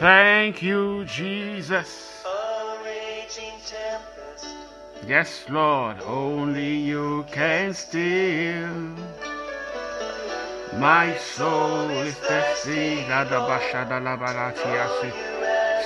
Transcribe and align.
Thank 0.00 0.62
you, 0.62 1.04
Jesus. 1.04 2.24
A 2.24 2.78
raging 2.82 3.52
tempest. 3.68 4.46
Yes, 5.06 5.44
Lord, 5.50 6.00
only 6.06 6.74
you 6.74 7.26
can 7.30 7.74
still. 7.74 8.96
My 10.80 11.14
soul 11.18 11.90
is 11.90 12.14
thirsty. 12.16 13.04
Radabashadalabalatiasi. 13.12 15.12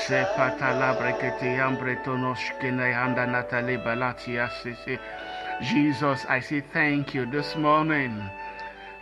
Sepatalabrekete 0.06 1.58
ambretonoshkene 1.58 2.94
andanatale 2.94 3.82
balatiasi. 3.82 4.96
Jesus, 5.60 6.24
I 6.28 6.38
say 6.38 6.60
thank 6.60 7.14
you 7.14 7.26
this 7.26 7.56
morning. 7.56 8.22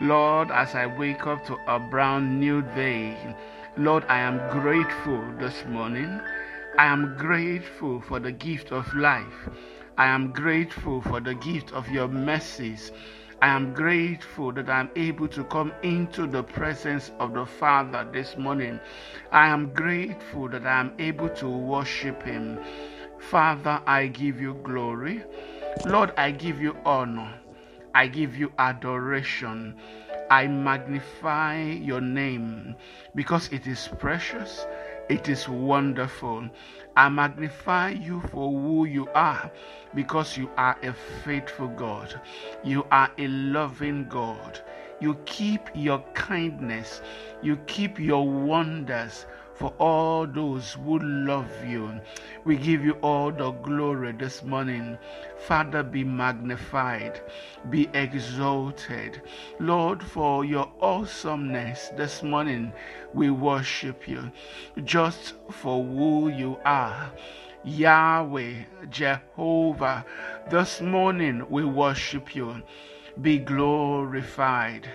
Lord, 0.00 0.50
as 0.50 0.74
I 0.74 0.86
wake 0.86 1.26
up 1.26 1.44
to 1.44 1.58
a 1.68 1.78
brand 1.78 2.40
new 2.40 2.62
day, 2.74 3.14
Lord, 3.78 4.04
I 4.06 4.18
am 4.18 4.36
grateful 4.50 5.24
this 5.38 5.64
morning. 5.64 6.20
I 6.78 6.84
am 6.84 7.16
grateful 7.16 8.02
for 8.02 8.20
the 8.20 8.30
gift 8.30 8.70
of 8.70 8.94
life. 8.94 9.48
I 9.96 10.08
am 10.08 10.30
grateful 10.30 11.00
for 11.00 11.20
the 11.20 11.34
gift 11.36 11.72
of 11.72 11.88
your 11.88 12.06
mercies. 12.06 12.92
I 13.40 13.48
am 13.48 13.72
grateful 13.72 14.52
that 14.52 14.68
I'm 14.68 14.90
able 14.94 15.26
to 15.28 15.44
come 15.44 15.72
into 15.82 16.26
the 16.26 16.42
presence 16.42 17.12
of 17.18 17.32
the 17.32 17.46
Father 17.46 18.06
this 18.12 18.36
morning. 18.36 18.78
I 19.32 19.46
am 19.48 19.72
grateful 19.72 20.50
that 20.50 20.66
I'm 20.66 20.92
able 20.98 21.30
to 21.30 21.48
worship 21.48 22.22
Him. 22.22 22.58
Father, 23.30 23.80
I 23.86 24.08
give 24.08 24.38
you 24.38 24.52
glory. 24.62 25.24
Lord, 25.86 26.12
I 26.18 26.30
give 26.32 26.60
you 26.60 26.76
honor. 26.84 27.40
I 27.94 28.06
give 28.06 28.36
you 28.36 28.52
adoration. 28.58 29.76
I 30.32 30.46
magnify 30.48 31.60
your 31.62 32.00
name 32.00 32.74
because 33.14 33.50
it 33.52 33.66
is 33.66 33.90
precious, 33.98 34.66
it 35.10 35.28
is 35.28 35.46
wonderful. 35.46 36.48
I 36.96 37.10
magnify 37.10 37.90
you 37.90 38.22
for 38.30 38.50
who 38.50 38.86
you 38.86 39.10
are 39.14 39.50
because 39.94 40.38
you 40.38 40.48
are 40.56 40.78
a 40.82 40.94
faithful 41.22 41.68
God. 41.68 42.18
You 42.64 42.86
are 42.90 43.10
a 43.18 43.28
loving 43.28 44.08
God. 44.08 44.58
You 45.00 45.16
keep 45.26 45.68
your 45.74 46.02
kindness, 46.14 47.02
you 47.42 47.56
keep 47.66 48.00
your 48.00 48.26
wonders 48.26 49.26
for 49.54 49.72
all 49.78 50.26
those 50.26 50.72
who 50.72 50.98
love 50.98 51.50
you. 51.66 52.00
We 52.44 52.56
give 52.56 52.84
you 52.84 52.92
all 53.02 53.30
the 53.30 53.50
glory 53.52 54.12
this 54.12 54.42
morning. 54.42 54.98
Father, 55.46 55.82
be 55.82 56.04
magnified, 56.04 57.20
be 57.70 57.88
exalted. 57.94 59.22
Lord, 59.58 60.02
for 60.02 60.44
your 60.44 60.70
awesomeness 60.80 61.90
this 61.96 62.22
morning, 62.22 62.72
we 63.14 63.30
worship 63.30 64.08
you 64.08 64.30
just 64.84 65.34
for 65.50 65.84
who 65.84 66.28
you 66.28 66.58
are. 66.64 67.12
Yahweh, 67.64 68.64
Jehovah, 68.90 70.04
this 70.50 70.80
morning 70.80 71.46
we 71.48 71.64
worship 71.64 72.34
you. 72.34 72.62
Be 73.20 73.38
glorified 73.38 74.88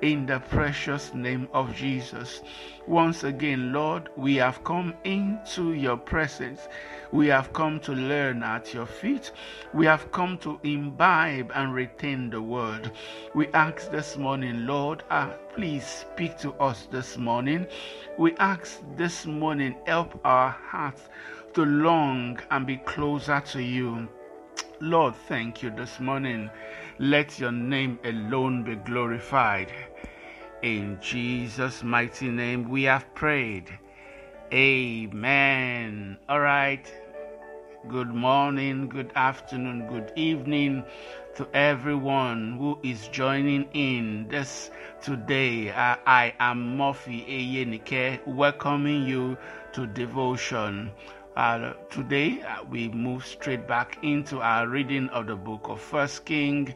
in 0.00 0.26
the 0.26 0.38
precious 0.38 1.12
name 1.12 1.48
of 1.52 1.74
Jesus. 1.74 2.40
Once 2.86 3.24
again, 3.24 3.72
Lord, 3.72 4.10
we 4.16 4.36
have 4.36 4.62
come 4.62 4.94
into 5.02 5.72
your 5.72 5.96
presence. 5.96 6.68
We 7.10 7.26
have 7.28 7.52
come 7.52 7.80
to 7.80 7.92
learn 7.92 8.44
at 8.44 8.72
your 8.72 8.86
feet. 8.86 9.32
We 9.72 9.86
have 9.86 10.12
come 10.12 10.38
to 10.38 10.60
imbibe 10.62 11.50
and 11.54 11.74
retain 11.74 12.30
the 12.30 12.40
word. 12.42 12.92
We 13.34 13.48
ask 13.48 13.90
this 13.90 14.16
morning, 14.16 14.66
Lord, 14.66 15.02
uh, 15.10 15.30
please 15.54 15.84
speak 15.84 16.38
to 16.38 16.52
us 16.54 16.86
this 16.92 17.16
morning. 17.16 17.66
We 18.18 18.34
ask 18.36 18.80
this 18.96 19.26
morning, 19.26 19.74
help 19.84 20.20
our 20.24 20.50
hearts 20.50 21.08
to 21.54 21.64
long 21.64 22.38
and 22.50 22.66
be 22.66 22.76
closer 22.76 23.40
to 23.40 23.62
you. 23.62 24.08
Lord, 24.80 25.14
thank 25.28 25.62
you 25.62 25.70
this 25.70 26.00
morning. 26.00 26.50
Let 26.98 27.38
your 27.38 27.52
name 27.52 27.98
alone 28.04 28.64
be 28.64 28.74
glorified. 28.74 29.72
In 30.62 30.98
Jesus' 31.00 31.84
mighty 31.84 32.28
name 32.28 32.68
we 32.68 32.82
have 32.84 33.14
prayed. 33.14 33.70
Amen. 34.52 36.18
All 36.28 36.40
right. 36.40 36.92
Good 37.86 38.08
morning, 38.08 38.88
good 38.88 39.12
afternoon, 39.14 39.86
good 39.88 40.10
evening 40.16 40.84
to 41.36 41.46
everyone 41.52 42.56
who 42.56 42.78
is 42.82 43.08
joining 43.08 43.68
in 43.74 44.26
this 44.28 44.70
today. 45.02 45.68
Uh, 45.68 45.96
I 46.06 46.32
am 46.40 46.78
Murphy 46.78 47.26
Eyenike, 47.28 48.26
welcoming 48.26 49.04
you 49.06 49.36
to 49.74 49.86
devotion. 49.86 50.92
Uh, 51.36 51.72
today 51.90 52.40
uh, 52.42 52.62
we 52.70 52.88
move 52.90 53.26
straight 53.26 53.66
back 53.66 53.98
into 54.02 54.40
our 54.40 54.68
reading 54.68 55.08
of 55.08 55.26
the 55.26 55.34
book 55.34 55.62
of 55.68 55.80
First 55.80 56.24
King. 56.24 56.72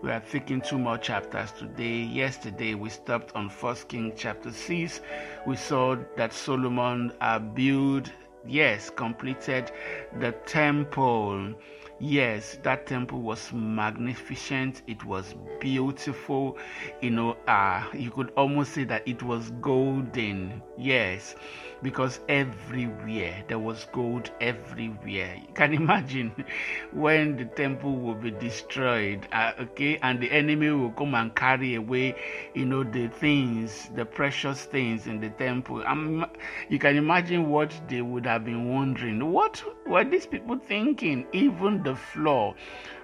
We 0.00 0.12
are 0.12 0.22
taking 0.30 0.60
two 0.60 0.78
more 0.78 0.96
chapters 0.96 1.50
today. 1.50 2.02
Yesterday 2.02 2.74
we 2.74 2.88
stopped 2.88 3.34
on 3.34 3.50
First 3.50 3.88
King 3.88 4.12
chapter 4.16 4.52
six. 4.52 5.00
We 5.44 5.56
saw 5.56 5.96
that 6.16 6.32
Solomon 6.32 7.14
uh, 7.20 7.40
built, 7.40 8.12
yes, 8.46 8.90
completed 8.90 9.72
the 10.20 10.30
temple. 10.46 11.54
Yes, 11.98 12.58
that 12.62 12.86
temple 12.86 13.20
was 13.22 13.52
magnificent. 13.54 14.82
It 14.86 15.02
was 15.04 15.34
beautiful. 15.60 16.58
You 17.00 17.10
know, 17.10 17.36
uh, 17.48 17.84
you 17.94 18.10
could 18.10 18.32
almost 18.36 18.72
say 18.74 18.84
that 18.84 19.08
it 19.08 19.22
was 19.22 19.50
golden. 19.62 20.62
Yes, 20.76 21.34
because 21.82 22.20
everywhere 22.28 23.42
there 23.48 23.58
was 23.58 23.86
gold 23.92 24.30
everywhere. 24.42 25.36
You 25.36 25.54
can 25.54 25.72
imagine 25.82 26.44
when 26.92 27.36
the 27.38 27.46
temple 27.46 27.96
will 27.96 28.14
be 28.14 28.30
destroyed, 28.30 29.26
uh, 29.32 29.52
okay, 29.60 29.98
and 30.02 30.20
the 30.20 30.30
enemy 30.30 30.68
will 30.70 30.90
come 30.92 31.14
and 31.14 31.34
carry 31.34 31.76
away, 31.76 32.14
you 32.54 32.66
know, 32.66 32.84
the 32.84 33.08
things, 33.08 33.88
the 33.94 34.04
precious 34.04 34.64
things 34.66 35.06
in 35.06 35.20
the 35.20 35.30
temple. 35.30 35.82
Um, 35.86 36.26
you 36.68 36.78
can 36.78 36.96
imagine 36.96 37.48
what 37.48 37.72
they 37.88 38.02
would 38.02 38.26
have 38.26 38.44
been 38.44 38.68
wondering. 38.72 39.32
What 39.32 39.62
were 39.86 40.04
these 40.04 40.26
people 40.26 40.58
thinking? 40.58 41.26
Even 41.32 41.82
the 41.86 41.94
floor 41.94 42.52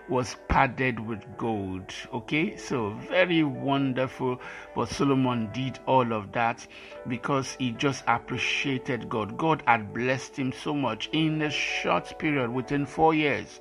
was 0.09 0.37
padded 0.49 0.99
with 0.99 1.25
gold. 1.39 1.95
Okay, 2.13 2.57
so 2.57 2.91
very 3.09 3.45
wonderful. 3.45 4.41
But 4.75 4.89
Solomon 4.89 5.51
did 5.53 5.79
all 5.87 6.13
of 6.13 6.33
that 6.33 6.67
because 7.07 7.55
he 7.61 7.71
just 7.71 8.03
appreciated 8.09 9.09
God. 9.09 9.37
God 9.37 9.63
had 9.69 9.95
blessed 9.95 10.37
him 10.37 10.53
so 10.53 10.75
much 10.75 11.09
in 11.13 11.41
a 11.43 11.51
short 11.51 12.19
period, 12.19 12.51
within 12.51 12.85
four 12.85 13.15
years 13.15 13.61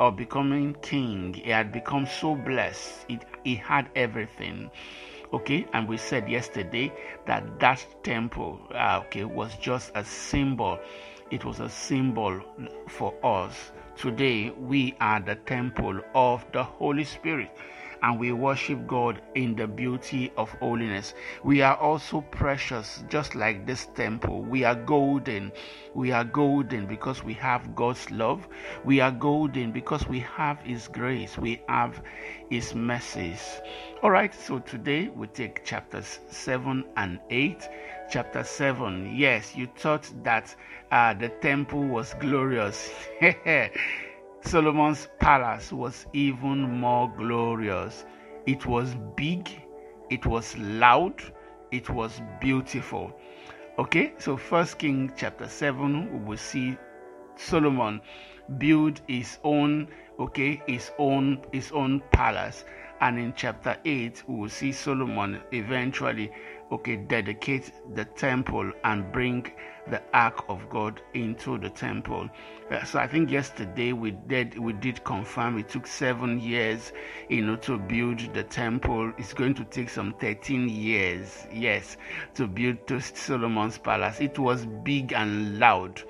of 0.00 0.16
becoming 0.16 0.74
king. 0.82 1.32
He 1.32 1.50
had 1.50 1.70
become 1.70 2.06
so 2.06 2.34
blessed. 2.34 3.06
It, 3.08 3.24
he 3.44 3.54
had 3.54 3.88
everything 3.94 4.70
okay 5.32 5.66
and 5.72 5.88
we 5.88 5.96
said 5.96 6.28
yesterday 6.28 6.92
that 7.26 7.58
that 7.58 7.84
temple 8.04 8.60
uh, 8.72 9.02
okay 9.04 9.24
was 9.24 9.56
just 9.56 9.90
a 9.96 10.04
symbol 10.04 10.78
it 11.32 11.44
was 11.44 11.58
a 11.58 11.68
symbol 11.68 12.40
for 12.86 13.12
us 13.24 13.72
Today, 13.96 14.50
we 14.50 14.94
are 15.00 15.20
the 15.20 15.36
temple 15.36 16.00
of 16.14 16.44
the 16.52 16.62
Holy 16.62 17.04
Spirit 17.04 17.50
and 18.02 18.18
we 18.18 18.32
worship 18.32 18.86
God 18.86 19.20
in 19.34 19.54
the 19.56 19.66
beauty 19.66 20.32
of 20.36 20.50
holiness. 20.60 21.14
We 21.44 21.62
are 21.62 21.76
also 21.76 22.20
precious, 22.20 23.04
just 23.08 23.34
like 23.34 23.66
this 23.66 23.86
temple. 23.94 24.42
We 24.42 24.64
are 24.64 24.74
golden. 24.74 25.52
We 25.94 26.12
are 26.12 26.24
golden 26.24 26.86
because 26.86 27.24
we 27.24 27.34
have 27.34 27.74
God's 27.74 28.10
love. 28.10 28.46
We 28.84 29.00
are 29.00 29.10
golden 29.10 29.72
because 29.72 30.06
we 30.06 30.20
have 30.20 30.60
His 30.60 30.88
grace. 30.88 31.38
We 31.38 31.62
have 31.68 32.02
His 32.50 32.74
mercies. 32.74 33.60
All 34.02 34.10
right, 34.10 34.34
so 34.34 34.58
today 34.58 35.08
we 35.08 35.26
take 35.28 35.64
chapters 35.64 36.18
7 36.30 36.84
and 36.96 37.18
8 37.30 37.68
chapter 38.10 38.44
7. 38.44 39.14
Yes, 39.16 39.56
you 39.56 39.66
thought 39.76 40.10
that 40.22 40.54
uh, 40.90 41.14
the 41.14 41.28
temple 41.28 41.82
was 41.82 42.14
glorious. 42.14 42.90
Solomon's 44.46 45.08
palace 45.18 45.72
was 45.72 46.06
even 46.12 46.78
more 46.80 47.12
glorious. 47.16 48.06
It 48.46 48.64
was 48.64 48.94
big, 49.16 49.50
it 50.08 50.24
was 50.24 50.56
loud, 50.58 51.20
it 51.72 51.90
was 51.90 52.22
beautiful. 52.40 53.18
Okay, 53.78 54.12
so 54.18 54.36
First 54.36 54.78
King 54.78 55.12
chapter 55.16 55.48
7, 55.48 56.12
we 56.12 56.28
will 56.30 56.36
see 56.36 56.78
Solomon 57.34 58.00
build 58.56 59.00
his 59.08 59.38
own, 59.42 59.88
okay, 60.20 60.62
his 60.68 60.92
own 60.98 61.42
his 61.52 61.72
own 61.72 62.00
palace 62.12 62.64
And 63.00 63.18
in 63.18 63.34
chapter 63.36 63.76
8, 63.84 64.24
we 64.26 64.40
will 64.40 64.48
see 64.48 64.72
Solomon 64.72 65.40
eventually, 65.52 66.30
okay, 66.72 66.96
dedicate 66.96 67.72
the 67.94 68.04
temple 68.04 68.72
and 68.84 69.10
bring 69.12 69.50
the 69.88 70.02
ark 70.12 70.44
of 70.48 70.68
God 70.68 71.00
into 71.14 71.58
the 71.58 71.70
temple. 71.70 72.28
Uh, 72.70 72.82
so 72.84 72.98
I 72.98 73.06
think 73.06 73.30
yesterday 73.30 73.92
we 73.92 74.10
did 74.10 74.58
we 74.58 74.72
did 74.72 75.04
confirm 75.04 75.58
it 75.58 75.68
took 75.68 75.86
seven 75.86 76.40
years, 76.40 76.92
you 77.28 77.44
know, 77.44 77.56
to 77.56 77.78
build 77.78 78.18
the 78.34 78.42
temple. 78.42 79.12
It's 79.16 79.32
going 79.32 79.54
to 79.54 79.64
take 79.64 79.88
some 79.88 80.14
13 80.14 80.68
years, 80.68 81.46
yes, 81.52 81.96
to 82.34 82.46
build 82.46 82.86
to 82.88 83.00
Solomon's 83.00 83.78
palace. 83.78 84.20
It 84.20 84.38
was 84.38 84.66
big 84.66 85.12
and 85.12 85.58
loud. 85.58 86.02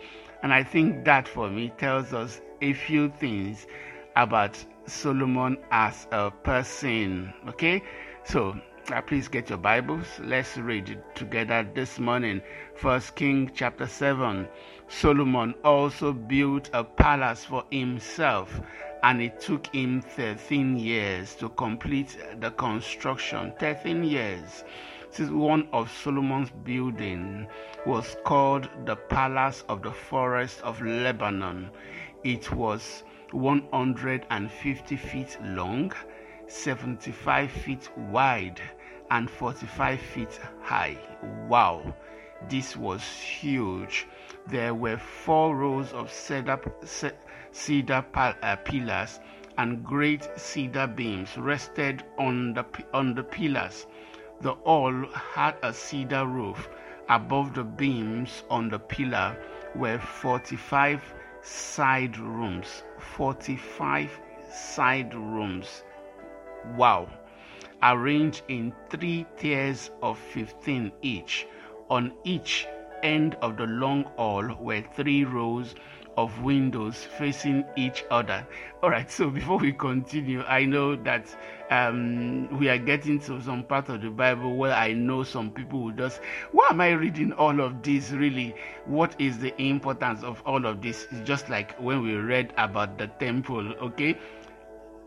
And 0.43 0.53
I 0.53 0.63
think 0.63 1.05
that 1.05 1.29
for 1.29 1.51
me 1.51 1.73
tells 1.77 2.15
us 2.15 2.41
a 2.63 2.73
few 2.73 3.11
things 3.11 3.67
about 4.15 4.57
Solomon 4.87 5.59
as 5.71 6.07
a 6.13 6.31
person. 6.31 7.33
Okay? 7.49 7.83
So 8.25 8.57
please 9.07 9.27
get 9.27 9.49
your 9.49 9.59
Bibles. 9.59 10.07
Let's 10.21 10.57
read 10.57 11.03
together 11.17 11.69
this 11.75 11.99
morning. 11.99 12.41
First 12.77 13.17
King 13.17 13.51
chapter 13.53 13.87
7. 13.87 14.47
Solomon 14.87 15.55
also 15.65 16.13
built 16.13 16.71
a 16.73 16.85
palace 16.85 17.45
for 17.45 17.65
himself, 17.73 18.61
and 19.03 19.21
it 19.21 19.41
took 19.41 19.67
him 19.75 20.01
13 20.01 20.77
years 20.79 21.35
to 21.37 21.49
complete 21.49 22.17
the 22.39 22.53
construction. 22.53 23.53
13 23.59 24.05
years. 24.05 24.63
This 25.11 25.21
is 25.21 25.31
one 25.31 25.69
of 25.73 25.91
Solomon's 25.91 26.51
building 26.51 27.49
was 27.87 28.17
called 28.25 28.69
the 28.85 28.95
Palace 28.95 29.65
of 29.69 29.83
the 29.83 29.93
Forest 29.93 30.61
of 30.63 30.81
Lebanon. 30.81 31.71
It 32.23 32.53
was 32.53 33.03
150 33.33 34.97
feet 34.97 35.39
long, 35.43 35.93
75 36.47 37.51
feet 37.51 37.91
wide, 37.97 38.61
and 39.11 39.31
45 39.31 40.01
feet 40.01 40.41
high. 40.63 40.97
Wow, 41.49 41.95
this 42.49 42.77
was 42.77 43.03
huge. 43.03 44.07
There 44.47 44.75
were 44.75 44.99
four 44.99 45.57
rows 45.57 45.93
of 45.93 46.11
cedar, 46.11 46.61
cedar 47.53 48.05
uh, 48.15 48.57
pillars 48.57 49.21
and 49.59 49.85
great 49.85 50.29
cedar 50.37 50.87
beams 50.87 51.37
rested 51.39 52.05
on 52.19 52.55
the, 52.55 52.65
on 52.93 53.15
the 53.15 53.23
pillars. 53.23 53.87
The 54.41 54.53
all 54.53 55.07
had 55.15 55.57
a 55.63 55.73
cedar 55.73 56.27
roof. 56.27 56.69
Above 57.09 57.55
the 57.55 57.65
beams 57.65 58.43
on 58.51 58.69
the 58.69 58.79
pillar 58.79 59.37
were 59.75 59.99
45 59.99 61.15
side 61.43 62.19
rooms. 62.19 62.83
45 62.99 64.21
side 64.51 65.15
rooms. 65.15 65.85
Wow 66.77 67.09
arranged 67.93 68.43
in 68.49 68.73
three 68.91 69.25
tiers 69.37 69.91
of 70.03 70.19
15 70.19 70.93
each. 71.03 71.47
On 71.89 72.13
each 72.25 72.67
end 73.03 73.37
of 73.43 73.57
the 73.57 73.67
long 73.67 74.05
hall 74.17 74.57
were 74.61 74.83
three 74.95 75.25
rows 75.25 75.75
of 76.17 76.43
windows 76.43 76.97
facing 77.19 77.65
each 77.77 78.05
other. 78.11 78.47
All 78.83 78.91
right, 78.91 79.11
so 79.11 79.29
before 79.31 79.59
we 79.59 79.73
continue, 79.73 80.43
I 80.43 80.65
know 80.65 80.97
that 80.97 81.35
um, 81.71 82.59
we 82.59 82.69
are 82.69 82.79
getting 82.79 83.21
to 83.21 83.41
some 83.43 83.63
part 83.65 83.89
of 83.91 84.01
the 84.01 84.11
Bible 84.11 84.57
where 84.57 84.73
I 84.73 84.93
know 84.93 85.23
some 85.23 85.51
people 85.51 85.83
will 85.83 85.93
just, 85.93 86.21
why 86.53 86.69
am 86.71 86.81
I 86.81 86.91
reading 86.91 87.33
all 87.35 87.61
of 87.61 87.83
this 87.83 88.11
really? 88.13 88.55
What 88.87 89.15
is 89.21 89.39
the 89.39 89.55
importance 89.63 90.25
of 90.25 90.43
all 90.47 90.65
of 90.67 90.81
this? 90.81 91.07
It's 91.11 91.21
just 91.29 91.51
like 91.51 91.77
when 91.79 92.03
we 92.03 92.15
read 92.15 92.53
about 92.57 92.99
the 92.99 93.09
temple, 93.09 93.75
okay? 93.75 94.17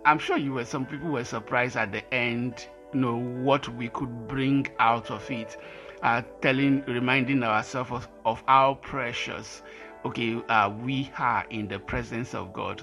I'm 0.06 0.20
sure 0.20 0.38
you 0.38 0.54
were 0.54 0.66
some 0.66 0.86
people 0.86 1.10
were 1.10 1.24
surprised 1.24 1.76
at 1.76 1.92
the 1.92 2.14
end, 2.14 2.68
you 2.94 3.02
know, 3.02 3.18
what 3.18 3.68
we 3.76 3.90
could 3.90 4.28
bring 4.28 4.68
out 4.80 5.12
of 5.12 5.30
it. 5.30 5.58
Uh, 6.02 6.22
telling, 6.42 6.82
reminding 6.88 7.44
ourselves 7.44 7.92
of, 7.92 8.08
of 8.24 8.42
how 8.48 8.76
precious, 8.76 9.64
okay, 10.06 10.42
uh, 10.48 10.70
we 10.70 11.12
are 11.18 11.46
in 11.50 11.68
the 11.68 11.78
presence 11.78 12.34
of 12.34 12.54
God. 12.54 12.82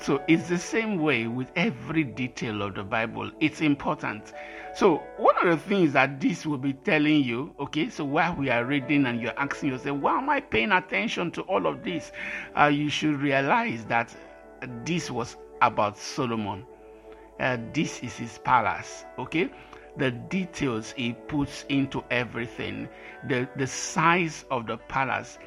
So 0.00 0.22
it's 0.28 0.48
the 0.48 0.58
same 0.58 0.98
way 0.98 1.26
with 1.26 1.50
every 1.56 2.04
detail 2.04 2.62
of 2.62 2.76
the 2.76 2.84
Bible. 2.84 3.32
It's 3.40 3.60
important. 3.60 4.34
So 4.76 5.02
one 5.16 5.34
of 5.38 5.48
the 5.48 5.68
things 5.68 5.92
that 5.94 6.20
this 6.20 6.46
will 6.46 6.58
be 6.58 6.74
telling 6.74 7.24
you, 7.24 7.52
okay, 7.58 7.90
so 7.90 8.04
while 8.04 8.36
we 8.36 8.50
are 8.50 8.64
reading 8.64 9.06
and 9.06 9.20
you're 9.20 9.36
asking 9.36 9.70
yourself, 9.70 9.98
why 9.98 10.18
am 10.18 10.30
I 10.30 10.38
paying 10.40 10.70
attention 10.70 11.32
to 11.32 11.42
all 11.42 11.66
of 11.66 11.82
this? 11.82 12.12
Uh, 12.56 12.66
you 12.66 12.88
should 12.88 13.20
realize 13.20 13.84
that 13.86 14.14
this 14.84 15.10
was 15.10 15.36
about 15.62 15.98
Solomon. 15.98 16.64
Uh, 17.40 17.56
this 17.72 18.02
is 18.02 18.16
his 18.16 18.38
palace, 18.38 19.04
okay? 19.18 19.50
The 19.96 20.10
details 20.10 20.92
he 20.92 21.12
puts 21.12 21.64
into 21.68 22.04
everything, 22.10 22.88
the, 23.26 23.48
the 23.56 23.66
size 23.66 24.44
of 24.50 24.66
the 24.66 24.76
palace 24.76 25.38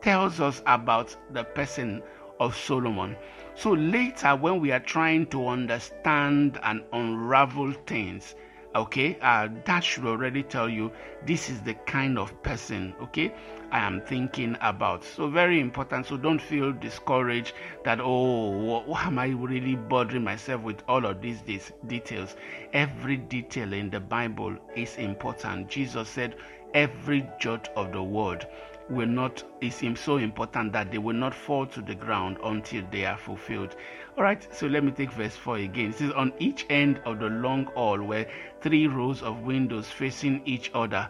tells 0.00 0.40
us 0.40 0.62
about 0.66 1.16
the 1.32 1.44
person 1.44 2.02
of 2.40 2.56
Solomon. 2.56 3.16
So 3.54 3.72
later, 3.72 4.36
when 4.36 4.60
we 4.60 4.70
are 4.72 4.80
trying 4.80 5.26
to 5.26 5.48
understand 5.48 6.58
and 6.62 6.84
unravel 6.92 7.72
things, 7.86 8.34
okay 8.74 9.18
uh, 9.22 9.48
that 9.64 9.80
should 9.82 10.04
already 10.04 10.42
tell 10.42 10.68
you 10.68 10.90
this 11.26 11.48
is 11.48 11.60
the 11.62 11.74
kind 11.74 12.18
of 12.18 12.42
person 12.42 12.94
okay 13.00 13.32
i 13.70 13.78
am 13.78 14.00
thinking 14.00 14.56
about. 14.62 15.04
So 15.04 15.28
very 15.28 15.60
important. 15.60 16.06
So 16.06 16.16
don't 16.16 16.40
feel 16.40 16.72
discouraged 16.72 17.52
that 17.84 18.00
oh 18.00 18.80
why 18.86 19.02
am 19.04 19.18
i 19.18 19.28
really 19.28 19.74
bothering 19.74 20.24
myself 20.24 20.62
with 20.62 20.82
all 20.88 21.04
of 21.04 21.20
these, 21.20 21.42
these 21.42 21.72
details? 21.86 22.36
Every 22.72 23.16
detail 23.16 23.72
in 23.72 23.90
the 23.90 24.00
bible 24.00 24.56
is 24.74 24.96
important. 24.96 25.68
Jesus 25.68 26.08
said 26.08 26.36
every 26.74 27.28
jot 27.38 27.68
of 27.76 27.92
the 27.92 28.02
word 28.02 28.46
will 28.90 29.06
not 29.06 29.42
it 29.60 29.72
seems 29.72 30.00
so 30.00 30.16
important 30.16 30.72
that 30.72 30.90
they 30.90 30.98
will 30.98 31.16
not 31.16 31.34
fall 31.34 31.66
to 31.66 31.82
the 31.82 31.94
ground 31.94 32.36
until 32.42 32.82
they 32.90 33.04
are 33.04 33.18
fulfilled 33.18 33.76
all 34.18 34.24
right, 34.24 34.48
so 34.52 34.66
let 34.66 34.82
me 34.82 34.90
take 34.90 35.12
verse 35.12 35.36
4 35.36 35.58
again. 35.58 35.90
It 35.90 35.94
says, 35.94 36.10
On 36.10 36.32
each 36.40 36.66
end 36.68 37.00
of 37.04 37.20
the 37.20 37.28
long 37.28 37.66
hall 37.66 37.98
were 37.98 38.26
three 38.60 38.88
rows 38.88 39.22
of 39.22 39.42
windows 39.42 39.88
facing 39.88 40.42
each 40.44 40.72
other. 40.74 41.08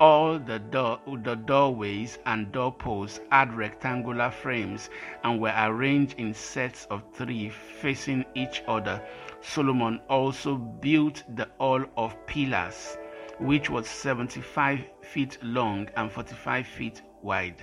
All 0.00 0.40
the, 0.40 0.58
door, 0.58 0.98
the 1.06 1.36
doorways 1.36 2.18
and 2.26 2.50
doorposts 2.50 3.20
had 3.30 3.54
rectangular 3.54 4.32
frames 4.32 4.90
and 5.22 5.40
were 5.40 5.54
arranged 5.56 6.18
in 6.18 6.34
sets 6.34 6.86
of 6.86 7.04
three 7.12 7.50
facing 7.50 8.24
each 8.34 8.64
other. 8.66 9.00
Solomon 9.40 10.00
also 10.08 10.56
built 10.56 11.22
the 11.36 11.48
hall 11.60 11.84
of 11.96 12.16
pillars, 12.26 12.98
which 13.38 13.70
was 13.70 13.88
75 13.88 14.84
feet 15.02 15.38
long 15.42 15.88
and 15.96 16.10
45 16.10 16.66
feet 16.66 17.02
wide. 17.22 17.56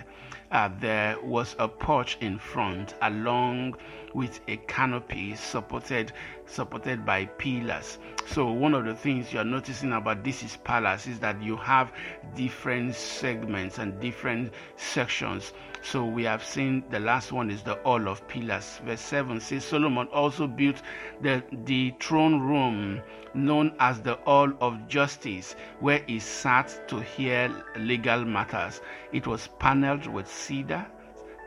Uh, 0.52 0.70
there 0.80 1.18
was 1.22 1.56
a 1.60 1.68
porch 1.68 2.18
in 2.20 2.38
front, 2.38 2.96
along 3.02 3.76
with 4.14 4.40
a 4.48 4.58
canopy 4.58 5.36
supported 5.36 6.12
supported 6.46 7.06
by 7.06 7.26
pillars. 7.26 7.98
So 8.28 8.52
one 8.52 8.74
of 8.74 8.86
the 8.86 8.96
things 8.96 9.32
you're 9.32 9.44
noticing 9.44 9.94
about 9.94 10.24
this 10.24 10.44
is 10.44 10.58
palace 10.58 11.08
is 11.08 11.20
that 11.20 11.42
you 11.42 11.56
have 11.58 11.92
different 12.36 12.96
segments 12.96 13.78
and 13.78 14.00
different 14.00 14.54
sections. 14.76 15.54
So 15.82 16.06
we 16.06 16.24
have 16.24 16.44
seen 16.44 16.84
the 16.90 17.00
last 17.00 17.32
one 17.32 17.50
is 17.50 17.64
the 17.64 17.76
hall 17.76 18.08
of 18.08 18.28
pillars. 18.28 18.80
Verse 18.86 19.02
7 19.02 19.40
says 19.40 19.66
Solomon 19.66 20.08
also 20.08 20.46
built 20.48 20.82
the, 21.22 21.44
the 21.66 21.94
throne 22.00 22.40
room 22.40 23.02
known 23.34 23.74
as 23.80 24.02
the 24.02 24.16
hall 24.26 24.52
of 24.60 24.88
justice 24.88 25.56
where 25.80 26.04
he 26.06 26.20
sat 26.20 26.88
to 26.90 27.00
hear 27.00 27.50
legal 27.78 28.26
matters. 28.26 28.82
It 29.12 29.26
was 29.26 29.50
paneled 29.60 30.06
with 30.08 30.28
cedar 30.28 30.86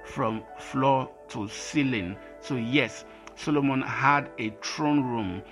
from 0.05 0.43
floor 0.59 1.11
to 1.29 1.49
ceiling. 1.49 2.17
So, 2.45 2.57
yes, 2.57 3.07
Solomon 3.37 3.81
had 3.81 4.31
a 4.39 4.51
throne 4.63 5.03
room 5.03 5.43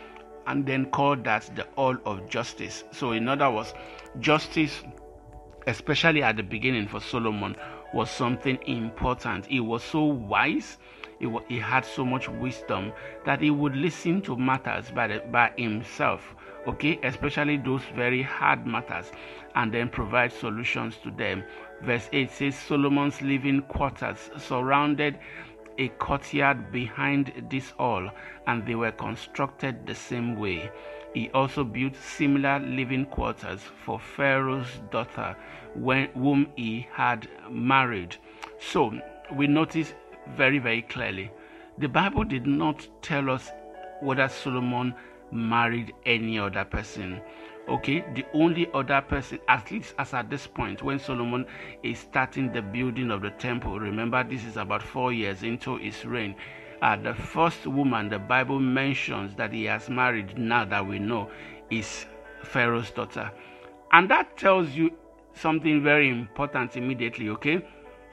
and 0.46 0.66
then 0.66 0.90
called 0.90 1.24
that 1.24 1.50
the 1.56 1.66
Hall 1.74 1.96
of 2.04 2.28
Justice. 2.28 2.84
So, 2.90 3.12
in 3.12 3.28
other 3.28 3.50
words, 3.50 3.72
justice, 4.20 4.82
especially 5.66 6.22
at 6.22 6.36
the 6.36 6.42
beginning 6.42 6.88
for 6.88 7.00
Solomon, 7.00 7.56
was 7.94 8.10
something 8.10 8.58
important. 8.66 9.46
He 9.46 9.60
was 9.60 9.82
so 9.82 10.04
wise, 10.04 10.76
he, 11.18 11.34
he 11.48 11.58
had 11.58 11.86
so 11.86 12.04
much 12.04 12.28
wisdom 12.28 12.92
that 13.24 13.40
he 13.40 13.50
would 13.50 13.74
listen 13.74 14.20
to 14.22 14.36
matters 14.36 14.90
by, 14.90 15.06
the, 15.06 15.20
by 15.30 15.50
himself, 15.56 16.34
okay, 16.66 16.98
especially 17.04 17.56
those 17.56 17.82
very 17.94 18.22
hard 18.22 18.66
matters, 18.66 19.12
and 19.54 19.72
then 19.72 19.88
provide 19.88 20.32
solutions 20.32 20.98
to 21.02 21.10
them. 21.10 21.42
Verse 21.82 22.08
8 22.12 22.30
says 22.30 22.58
Solomon's 22.58 23.20
living 23.22 23.62
quarters 23.62 24.30
surrounded 24.36 25.18
a 25.78 25.88
courtyard 25.88 26.70
behind 26.72 27.32
this 27.50 27.70
hall, 27.70 28.10
and 28.46 28.66
they 28.66 28.74
were 28.74 28.92
constructed 28.92 29.86
the 29.86 29.94
same 29.94 30.36
way. 30.36 30.70
He 31.14 31.30
also 31.30 31.64
built 31.64 31.94
similar 31.96 32.58
living 32.58 33.06
quarters 33.06 33.60
for 33.84 33.98
Pharaoh's 33.98 34.80
daughter, 34.90 35.36
when, 35.74 36.08
whom 36.08 36.48
he 36.56 36.86
had 36.92 37.28
married. 37.50 38.16
So 38.58 38.98
we 39.32 39.46
notice 39.46 39.94
very, 40.36 40.58
very 40.58 40.82
clearly 40.82 41.30
the 41.78 41.88
Bible 41.88 42.24
did 42.24 42.46
not 42.46 42.86
tell 43.02 43.30
us 43.30 43.50
whether 44.00 44.28
Solomon 44.28 44.94
married 45.30 45.92
any 46.04 46.38
other 46.38 46.64
person. 46.64 47.20
Okay, 47.68 48.04
the 48.14 48.24
only 48.34 48.68
other 48.74 49.00
person, 49.00 49.38
at 49.46 49.70
least 49.70 49.94
as 49.98 50.12
at 50.14 50.28
this 50.28 50.46
point, 50.48 50.82
when 50.82 50.98
Solomon 50.98 51.46
is 51.84 52.00
starting 52.00 52.52
the 52.52 52.60
building 52.60 53.10
of 53.10 53.22
the 53.22 53.30
temple, 53.30 53.78
remember 53.78 54.24
this 54.24 54.44
is 54.44 54.56
about 54.56 54.82
four 54.82 55.12
years 55.12 55.44
into 55.44 55.76
his 55.76 56.04
reign. 56.04 56.34
Uh, 56.82 56.96
the 56.96 57.14
first 57.14 57.64
woman 57.66 58.08
the 58.08 58.18
Bible 58.18 58.58
mentions 58.58 59.36
that 59.36 59.52
he 59.52 59.64
has 59.64 59.88
married, 59.88 60.36
now 60.36 60.64
that 60.64 60.84
we 60.84 60.98
know, 60.98 61.30
is 61.70 62.06
Pharaoh's 62.42 62.90
daughter. 62.90 63.30
And 63.92 64.10
that 64.10 64.36
tells 64.36 64.70
you 64.70 64.90
something 65.32 65.82
very 65.82 66.08
important 66.08 66.76
immediately, 66.76 67.28
okay? 67.28 67.64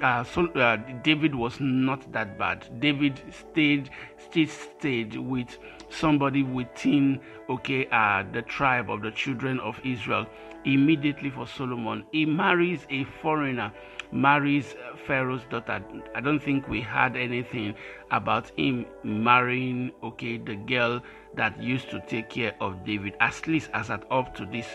Uh, 0.01 0.23
so 0.23 0.47
uh, 0.53 0.77
David 1.03 1.35
was 1.35 1.59
not 1.59 2.09
that 2.13 2.37
bad. 2.37 2.79
David 2.79 3.21
stayed, 3.31 3.89
still 4.17 4.47
stayed 4.47 5.17
with 5.17 5.57
somebody 5.89 6.43
within, 6.43 7.19
okay, 7.49 7.85
uh, 7.91 8.23
the 8.31 8.41
tribe 8.43 8.89
of 8.89 9.01
the 9.01 9.11
children 9.11 9.59
of 9.59 9.79
Israel. 9.83 10.25
Immediately 10.63 11.29
for 11.29 11.47
Solomon, 11.47 12.05
he 12.11 12.25
marries 12.25 12.85
a 12.89 13.03
foreigner, 13.21 13.73
marries 14.11 14.75
Pharaoh's 15.05 15.43
daughter. 15.49 15.83
I 16.15 16.21
don't 16.21 16.41
think 16.41 16.67
we 16.67 16.81
had 16.81 17.17
anything 17.17 17.75
about 18.11 18.51
him 18.57 18.85
marrying, 19.03 19.91
okay, 20.03 20.37
the 20.37 20.55
girl 20.55 21.01
that 21.35 21.61
used 21.61 21.89
to 21.89 22.01
take 22.07 22.29
care 22.29 22.55
of 22.61 22.85
David, 22.85 23.15
at 23.19 23.47
least 23.47 23.69
as 23.73 23.89
at 23.89 24.09
up 24.11 24.35
to 24.35 24.45
this 24.45 24.67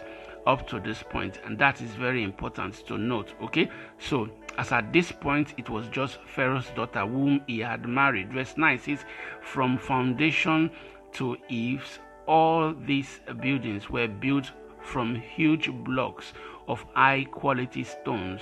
up 0.46 0.66
to 0.68 0.78
this 0.80 1.02
point 1.02 1.40
and 1.44 1.58
that 1.58 1.80
is 1.80 1.90
very 1.92 2.22
important 2.22 2.74
to 2.86 2.98
note 2.98 3.32
okay? 3.42 3.70
So 3.98 4.28
as 4.58 4.72
at 4.72 4.92
this 4.92 5.10
point 5.12 5.54
it 5.56 5.70
was 5.70 5.88
just 5.88 6.18
pharaoh's 6.26 6.70
daughter 6.76 7.06
whom 7.06 7.42
he 7.46 7.60
had 7.60 7.88
married. 7.88 8.32
Verse 8.32 8.56
9 8.56 8.78
says 8.78 9.04
from 9.42 9.78
foundation 9.78 10.70
to 11.12 11.36
eaves 11.48 11.98
all 12.26 12.74
these 12.86 13.20
buildings 13.40 13.90
were 13.90 14.08
built 14.08 14.50
from 14.82 15.14
huge 15.14 15.70
blocks 15.70 16.32
of 16.68 16.84
high 16.94 17.24
quality 17.24 17.84
stones 17.84 18.40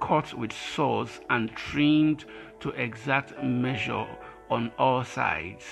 cut 0.00 0.34
with 0.34 0.52
saws 0.52 1.20
and 1.30 1.50
trimmed 1.54 2.24
to 2.60 2.70
exact 2.70 3.42
measure 3.42 4.06
on 4.50 4.70
all 4.78 5.04
sides. 5.04 5.64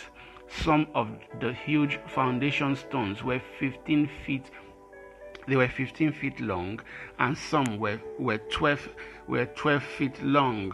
Some 0.48 0.86
of 0.94 1.08
the 1.40 1.52
huge 1.52 1.98
foundation 2.06 2.76
stones 2.76 3.22
were 3.22 3.40
15 3.58 4.08
feet 4.24 4.50
they 5.48 5.56
were 5.56 5.68
15 5.68 6.12
feet 6.12 6.40
long 6.40 6.80
and 7.18 7.36
some 7.36 7.78
were, 7.78 8.00
were 8.18 8.38
12 8.38 8.88
were 9.26 9.46
12 9.46 9.82
feet 9.82 10.22
long. 10.22 10.72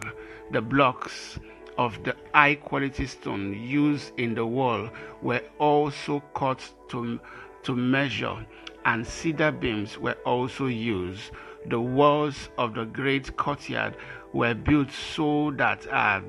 The 0.51 0.61
blocks 0.61 1.39
of 1.77 2.03
the 2.03 2.15
high 2.33 2.55
quality 2.55 3.05
stone 3.07 3.53
used 3.53 4.11
in 4.17 4.35
the 4.35 4.45
wall 4.45 4.89
were 5.21 5.41
also 5.59 6.21
cut 6.33 6.67
to, 6.89 7.19
to 7.63 7.75
measure 7.75 8.45
and 8.85 9.05
cedar 9.05 9.51
beams 9.51 9.97
were 9.97 10.17
also 10.25 10.67
used. 10.67 11.31
The 11.67 11.79
walls 11.79 12.49
of 12.57 12.73
the 12.73 12.85
great 12.85 13.35
courtyard 13.37 13.97
were 14.33 14.53
built 14.53 14.91
so 14.91 15.51
that 15.57 15.87
uh, 15.91 16.21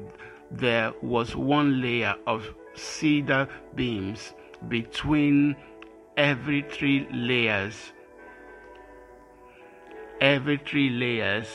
there 0.51 0.93
was 1.03 1.37
one 1.37 1.81
layer 1.81 2.15
of 2.27 2.55
cedar 2.75 3.49
beams 3.75 4.35
between 4.69 5.57
every 6.17 6.63
three 6.63 7.07
layers 7.13 7.93
every 10.21 10.59
three 10.59 10.91
layers 10.91 11.47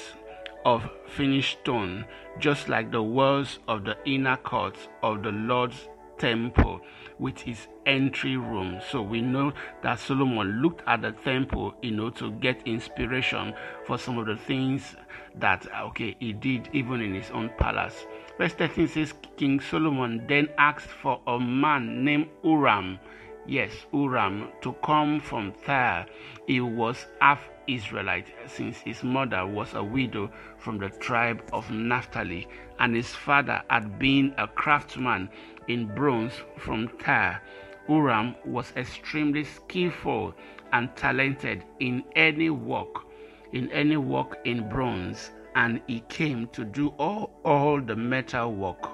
of 0.66 0.90
finished 1.08 1.60
stone, 1.60 2.06
just 2.40 2.68
like 2.68 2.92
the 2.92 3.02
walls 3.02 3.60
of 3.68 3.86
the 3.86 3.98
inner 4.06 4.38
court 4.38 4.76
of 5.04 5.24
the 5.24 5.32
Lord's 5.32 5.88
temple 6.18 6.82
with 7.20 7.48
its 7.48 7.68
entry 7.86 8.38
room. 8.38 8.80
So 8.90 9.02
we 9.02 9.22
know 9.22 9.54
that 9.84 10.00
Solomon 10.00 10.62
looked 10.62 10.82
at 10.88 11.02
the 11.02 11.12
temple, 11.12 11.76
you 11.82 11.92
know, 11.92 12.10
to 12.12 12.32
get 12.32 12.66
inspiration 12.66 13.54
for 13.86 13.98
some 13.98 14.18
of 14.18 14.26
the 14.26 14.36
things 14.36 14.96
that 15.36 15.68
okay 15.82 16.16
he 16.20 16.34
did 16.34 16.70
even 16.74 17.02
in 17.02 17.14
his 17.14 17.30
own 17.32 17.50
palace. 17.58 18.06
Verse 18.38 18.54
13 18.54 18.88
says 18.88 19.14
King 19.38 19.60
Solomon 19.60 20.26
then 20.28 20.50
asked 20.58 20.88
for 20.88 21.22
a 21.28 21.40
man 21.40 22.04
named 22.04 22.28
Uram. 22.44 23.00
Yes, 23.48 23.86
Uram 23.94 24.50
to 24.62 24.74
come 24.84 25.20
from 25.20 25.54
Tyre. 25.64 26.08
He 26.48 26.62
was 26.62 27.06
half 27.22 27.48
Israelite, 27.68 28.28
since 28.48 28.80
his 28.80 29.04
mother 29.04 29.46
was 29.46 29.76
a 29.76 29.84
widow 29.84 30.32
from 30.58 30.80
the 30.80 30.90
tribe 30.90 31.44
of 31.54 31.70
Naphtali, 31.70 32.48
and 32.80 32.96
his 32.96 33.14
father 33.14 33.62
had 33.70 34.00
been 34.00 34.34
a 34.40 34.48
craftsman 34.48 35.30
in 35.68 35.94
bronze 35.94 36.34
from 36.58 36.88
Tyre. 36.98 37.40
Uram 37.88 38.36
was 38.48 38.74
extremely 38.76 39.44
skillful 39.44 40.34
and 40.74 40.96
talented 40.96 41.64
in 41.80 42.04
any 42.16 42.50
work, 42.50 43.06
in 43.52 43.72
any 43.72 43.98
work 43.98 44.40
in 44.46 44.68
bronze, 44.70 45.30
and 45.54 45.82
he 45.86 46.00
came 46.10 46.48
to 46.48 46.66
do 46.66 46.88
all, 46.98 47.32
all 47.44 47.80
the 47.80 47.96
metal 47.96 48.52
work 48.54 48.90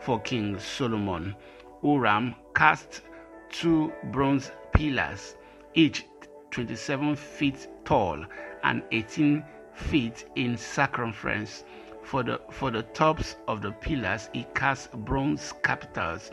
for 0.00 0.20
King 0.20 0.60
Solomon. 0.60 1.34
Uram 1.82 2.36
cast 2.54 3.02
two 3.50 3.92
bronze 4.04 4.50
pillars, 4.72 5.36
each 5.74 6.06
27 6.50 7.16
feet 7.16 7.68
tall 7.84 8.24
and 8.64 8.82
18 8.92 9.44
feet 9.74 10.24
in 10.36 10.56
circumference. 10.56 11.64
For 12.02 12.22
the, 12.22 12.40
for 12.50 12.70
the 12.70 12.82
tops 12.82 13.36
of 13.48 13.62
the 13.62 13.72
pillars, 13.72 14.30
he 14.32 14.46
cast 14.54 14.92
bronze 14.92 15.52
capitals, 15.62 16.30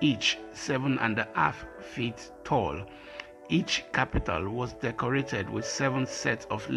each 0.00 0.38
seven 0.52 0.98
and 1.00 1.18
a 1.18 1.28
half 1.34 1.66
feet 1.80 2.30
tall. 2.44 2.86
Each 3.48 3.84
capital 3.92 4.48
was 4.48 4.72
decorated 4.74 5.48
with 5.50 5.64
seven 5.64 6.06
sets 6.06 6.46
of 6.46 6.68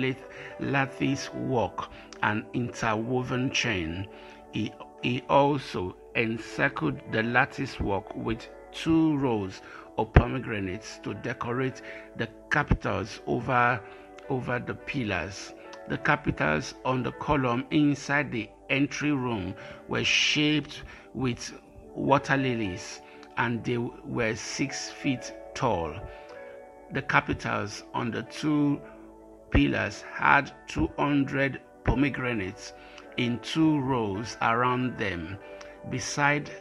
lattice 0.59 1.33
work 1.33 1.89
and 2.21 2.45
interwoven 2.53 3.51
chain. 3.51 4.07
He, 4.51 4.73
he 5.01 5.23
also 5.29 5.95
encircled 6.15 6.99
the 7.11 7.23
lattice 7.23 7.79
work 7.79 8.15
with 8.15 8.47
two 8.71 9.17
rows 9.17 9.61
of 9.97 10.13
pomegranates 10.13 10.99
to 11.03 11.13
decorate 11.13 11.81
the 12.15 12.27
capitals 12.49 13.21
over 13.27 13.79
over 14.29 14.59
the 14.59 14.75
pillars. 14.75 15.53
The 15.87 15.97
capitals 15.97 16.75
on 16.85 17.03
the 17.03 17.11
column 17.13 17.65
inside 17.71 18.31
the 18.31 18.49
entry 18.69 19.11
room 19.11 19.55
were 19.87 20.03
shaped 20.03 20.83
with 21.13 21.51
water 21.95 22.37
lilies 22.37 23.01
and 23.37 23.63
they 23.63 23.77
were 23.77 24.35
six 24.35 24.89
feet 24.89 25.33
tall. 25.55 25.95
The 26.91 27.01
capitals 27.01 27.83
on 27.93 28.11
the 28.11 28.23
two 28.23 28.81
pillars 29.51 30.03
had 30.13 30.51
200 30.67 31.59
pomegranates 31.83 32.73
in 33.17 33.39
two 33.39 33.79
rows 33.79 34.37
around 34.41 34.97
them. 34.97 35.37
Beside 35.89 36.51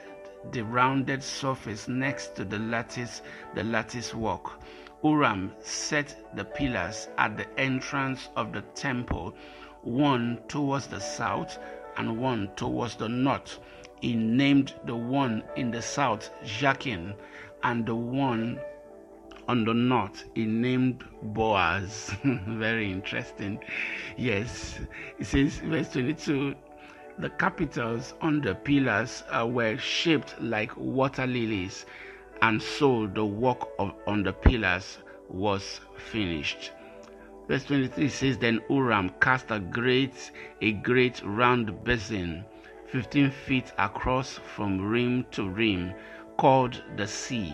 the 0.52 0.62
rounded 0.62 1.22
surface 1.22 1.88
next 1.88 2.34
to 2.36 2.44
the 2.44 2.58
lattice 2.58 3.22
the 3.54 3.64
lattice 3.64 4.14
work. 4.14 4.60
Uram 5.04 5.52
set 5.60 6.16
the 6.34 6.44
pillars 6.44 7.08
at 7.18 7.36
the 7.36 7.46
entrance 7.58 8.28
of 8.36 8.52
the 8.52 8.62
temple, 8.74 9.34
one 9.82 10.40
towards 10.48 10.86
the 10.88 11.00
south 11.00 11.58
and 11.96 12.18
one 12.18 12.50
towards 12.56 12.96
the 12.96 13.08
north. 13.08 13.58
He 14.00 14.14
named 14.14 14.74
the 14.84 14.96
one 14.96 15.42
in 15.56 15.70
the 15.70 15.82
south 15.82 16.30
Jachin, 16.44 17.14
and 17.62 17.86
the 17.86 17.94
one 17.94 18.60
on 19.48 19.64
the 19.64 19.74
north 19.74 20.24
he 20.34 20.44
named 20.46 21.04
Boaz. 21.22 22.14
Very 22.22 22.90
interesting. 22.90 23.58
Yes, 24.16 24.78
it 25.18 25.26
says, 25.26 25.58
verse 25.58 25.90
22 25.92 26.54
the 27.18 27.30
capitals 27.30 28.14
on 28.20 28.40
the 28.40 28.54
pillars 28.54 29.24
uh, 29.30 29.46
were 29.46 29.76
shaped 29.76 30.40
like 30.40 30.76
water 30.76 31.26
lilies, 31.26 31.84
and 32.42 32.62
so 32.62 33.08
the 33.08 33.24
work 33.24 33.68
of, 33.80 33.92
on 34.06 34.22
the 34.22 34.32
pillars 34.32 34.98
was 35.28 35.80
finished. 35.96 36.70
Verse 37.48 37.64
23 37.64 38.08
says, 38.08 38.38
Then 38.38 38.60
Uram 38.70 39.18
cast 39.20 39.50
a 39.50 39.58
great, 39.58 40.30
a 40.60 40.72
great 40.72 41.20
round 41.24 41.82
basin, 41.82 42.44
15 42.86 43.30
feet 43.30 43.72
across 43.78 44.38
from 44.54 44.80
rim 44.80 45.24
to 45.32 45.48
rim, 45.48 45.92
called 46.36 46.82
the 46.96 47.06
sea. 47.06 47.52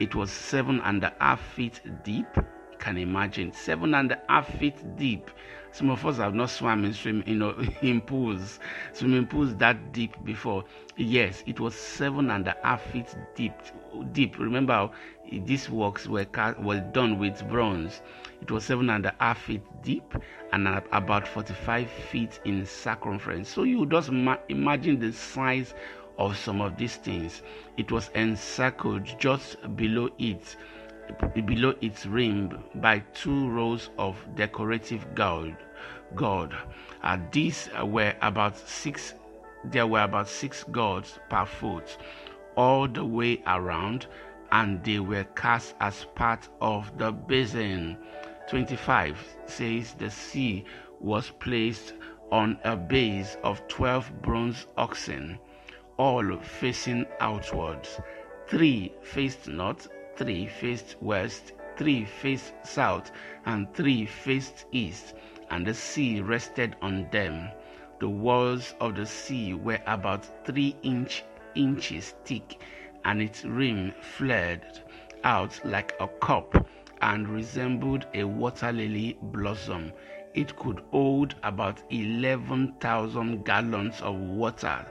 It 0.00 0.14
was 0.14 0.30
seven 0.30 0.80
and 0.82 1.02
a 1.02 1.14
half 1.18 1.40
feet 1.40 1.80
deep. 2.04 2.26
You 2.36 2.78
can 2.78 2.98
imagine, 2.98 3.52
seven 3.52 3.94
and 3.94 4.12
a 4.12 4.20
half 4.28 4.48
feet 4.58 4.96
deep 4.96 5.30
some 5.72 5.90
of 5.90 6.04
us 6.06 6.16
have 6.18 6.34
not 6.34 6.50
swam 6.50 6.84
in 6.84 6.92
swim, 6.94 7.22
you 7.26 7.34
know, 7.36 7.54
in 7.82 8.00
pools, 8.00 8.58
swimming 8.92 9.26
pools 9.26 9.54
that 9.56 9.92
deep 9.92 10.16
before. 10.24 10.64
Yes, 10.96 11.42
it 11.46 11.60
was 11.60 11.74
seven 11.74 12.30
and 12.30 12.46
a 12.48 12.56
half 12.62 12.82
feet 12.90 13.14
deep. 13.34 13.52
Deep. 14.12 14.38
Remember, 14.38 14.72
how 14.72 14.92
these 15.30 15.68
works 15.70 16.06
were 16.06 16.26
were 16.60 16.80
done 16.92 17.18
with 17.18 17.46
bronze. 17.48 18.00
It 18.40 18.50
was 18.50 18.64
seven 18.64 18.90
and 18.90 19.06
a 19.06 19.14
half 19.20 19.42
feet 19.42 19.62
deep 19.82 20.14
and 20.52 20.66
about 20.92 21.26
45 21.28 21.88
feet 21.90 22.40
in 22.44 22.64
circumference. 22.66 23.48
So 23.48 23.62
you 23.64 23.86
just 23.86 24.10
ma- 24.10 24.38
imagine 24.48 24.98
the 24.98 25.12
size 25.12 25.74
of 26.18 26.36
some 26.36 26.60
of 26.60 26.76
these 26.76 26.96
things. 26.96 27.42
It 27.76 27.90
was 27.92 28.10
encircled 28.14 29.04
just 29.18 29.56
below 29.76 30.10
it 30.18 30.56
below 31.44 31.74
its 31.80 32.06
rim 32.06 32.62
by 32.76 33.00
two 33.14 33.48
rows 33.50 33.90
of 33.98 34.16
decorative 34.34 35.14
gold. 35.14 35.54
Gold. 36.14 36.54
Uh, 37.02 37.18
these 37.30 37.68
were 37.84 38.14
about 38.22 38.56
six. 38.56 39.14
There 39.64 39.86
were 39.86 40.02
about 40.02 40.28
six 40.28 40.64
gods 40.64 41.18
per 41.28 41.44
foot, 41.44 41.98
all 42.56 42.88
the 42.88 43.04
way 43.04 43.42
around, 43.46 44.06
and 44.52 44.82
they 44.84 44.98
were 44.98 45.24
cast 45.34 45.74
as 45.80 46.06
part 46.14 46.48
of 46.60 46.96
the 46.98 47.12
basin. 47.12 47.98
25 48.48 49.36
says 49.46 49.94
the 49.94 50.10
sea 50.10 50.64
was 51.00 51.30
placed 51.38 51.94
on 52.30 52.58
a 52.64 52.76
base 52.76 53.36
of 53.42 53.66
12 53.68 54.22
bronze 54.22 54.66
oxen, 54.76 55.38
all 55.98 56.38
facing 56.38 57.04
outwards. 57.20 58.00
Three 58.46 58.94
faced 59.02 59.48
north, 59.48 59.88
three 60.18 60.46
faced 60.46 60.96
west, 61.00 61.52
three 61.76 62.04
faced 62.04 62.52
south, 62.64 63.12
and 63.46 63.72
three 63.72 64.04
faced 64.04 64.66
east, 64.72 65.14
and 65.50 65.64
the 65.64 65.72
sea 65.72 66.20
rested 66.20 66.74
on 66.82 67.08
them. 67.12 67.48
The 68.00 68.08
walls 68.08 68.74
of 68.80 68.96
the 68.96 69.06
sea 69.06 69.54
were 69.54 69.80
about 69.86 70.44
three 70.44 70.76
inch, 70.82 71.22
inches 71.54 72.16
thick, 72.24 72.60
and 73.04 73.22
its 73.22 73.44
rim 73.44 73.92
flared 74.00 74.82
out 75.22 75.60
like 75.64 75.94
a 76.00 76.08
cup 76.08 76.66
and 77.00 77.28
resembled 77.28 78.06
a 78.14 78.24
water 78.24 78.72
lily 78.72 79.16
blossom. 79.22 79.92
It 80.34 80.56
could 80.56 80.82
hold 80.90 81.36
about 81.44 81.80
11,000 81.90 83.44
gallons 83.44 84.00
of 84.00 84.16
water. 84.16 84.84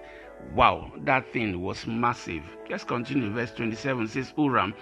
Wow, 0.54 0.92
that 1.00 1.32
thing 1.34 1.62
was 1.62 1.86
massive. 1.86 2.44
Let's 2.70 2.84
continue. 2.84 3.32
Verse 3.32 3.52
27 3.52 4.08
says 4.08 4.34
Uram 4.38 4.74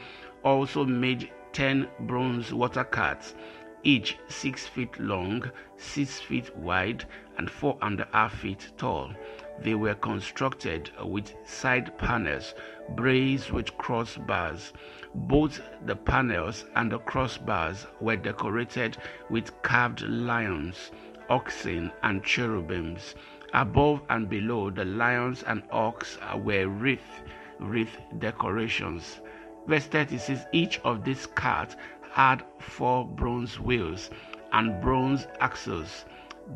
also 0.46 0.86
made 0.86 1.32
10 1.54 1.88
bronze 2.02 2.54
water 2.54 2.84
carts, 2.84 3.36
each 3.84 4.18
6 4.28 4.68
feet 4.68 5.00
long, 5.00 5.52
6 5.78 6.20
feet 6.22 6.56
wide, 6.56 7.04
and 7.38 7.50
4 7.50 7.78
and 7.82 8.00
a 8.00 8.08
half 8.14 8.36
feet 8.36 8.72
tall. 8.78 9.12
They 9.60 9.74
were 9.74 9.96
constructed 9.96 10.92
with 11.04 11.34
side 11.46 11.98
panels 11.98 12.54
braced 12.90 13.52
with 13.52 13.76
crossbars. 13.78 14.72
Both 15.16 15.62
the 15.86 15.96
panels 15.96 16.66
and 16.76 16.92
the 16.92 17.00
crossbars 17.00 17.88
were 18.00 18.16
decorated 18.16 18.98
with 19.30 19.60
carved 19.64 20.02
lions, 20.02 20.92
oxen, 21.30 21.92
and 22.04 22.24
cherubims. 22.24 23.16
Above 23.54 24.02
and 24.10 24.30
below 24.30 24.70
the 24.70 24.86
lions 24.86 25.42
and 25.44 25.64
ox 25.72 26.20
were 26.36 26.68
wreath, 26.68 27.24
wreath 27.60 27.98
decorations. 28.20 29.22
Verse 29.68 29.86
30 29.88 30.18
says, 30.20 30.46
Each 30.52 30.80
of 30.84 31.04
these 31.04 31.26
carts 31.26 31.76
had 32.12 32.44
four 32.60 33.06
bronze 33.06 33.60
wheels 33.60 34.10
and 34.52 34.80
bronze 34.82 35.28
axles. 35.40 36.06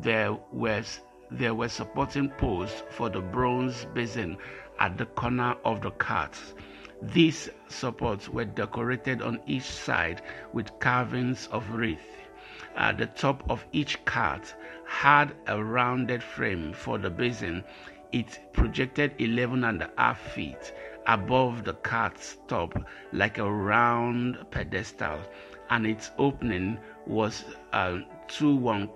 There 0.01 0.37
was 0.51 1.01
there 1.31 1.53
were 1.53 1.69
supporting 1.69 2.29
posts 2.29 2.83
for 2.89 3.09
the 3.09 3.21
bronze 3.21 3.85
basin 3.93 4.37
at 4.79 4.97
the 4.97 5.05
corner 5.05 5.55
of 5.65 5.81
the 5.81 5.91
carts. 5.91 6.53
These 7.01 7.49
supports 7.67 8.29
were 8.29 8.45
decorated 8.45 9.21
on 9.21 9.39
each 9.45 9.63
side 9.63 10.21
with 10.53 10.79
carvings 10.79 11.47
of 11.51 11.69
wreath. 11.71 12.17
At 12.75 12.97
the 12.97 13.05
top 13.07 13.43
of 13.49 13.65
each 13.71 14.03
cart 14.05 14.55
had 14.85 15.35
a 15.47 15.63
rounded 15.63 16.23
frame 16.23 16.73
for 16.73 16.97
the 16.97 17.09
basin. 17.09 17.63
It 18.11 18.39
projected 18.53 19.13
11 19.19 19.63
and 19.63 19.83
a 19.83 19.91
half 19.97 20.19
feet 20.19 20.73
above 21.09 21.63
the 21.63 21.73
cart's 21.73 22.37
top 22.47 22.71
like 23.13 23.39
a 23.39 23.51
round 23.51 24.37
pedestal, 24.51 25.19
and 25.71 25.87
its 25.87 26.11
opening 26.19 26.77
was 27.07 27.45
uh, 27.73 27.97
two 28.27 28.55
one 28.55 28.87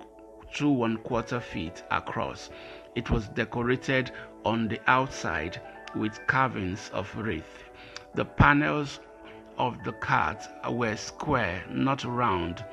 two 0.54 0.70
one 0.70 0.98
quarter 0.98 1.40
feet 1.40 1.84
across. 1.90 2.52
It 2.94 3.10
was 3.10 3.30
decorated 3.30 4.12
on 4.46 4.68
the 4.68 4.80
outside 4.86 5.60
with 5.96 6.20
carvings 6.28 6.92
of 6.94 7.16
wreath. 7.18 7.64
The 8.14 8.26
panels 8.26 9.00
of 9.58 9.84
the 9.84 9.94
cart 9.94 10.44
were 10.70 10.96
square, 10.96 11.64
not 11.68 12.04
round. 12.04 12.64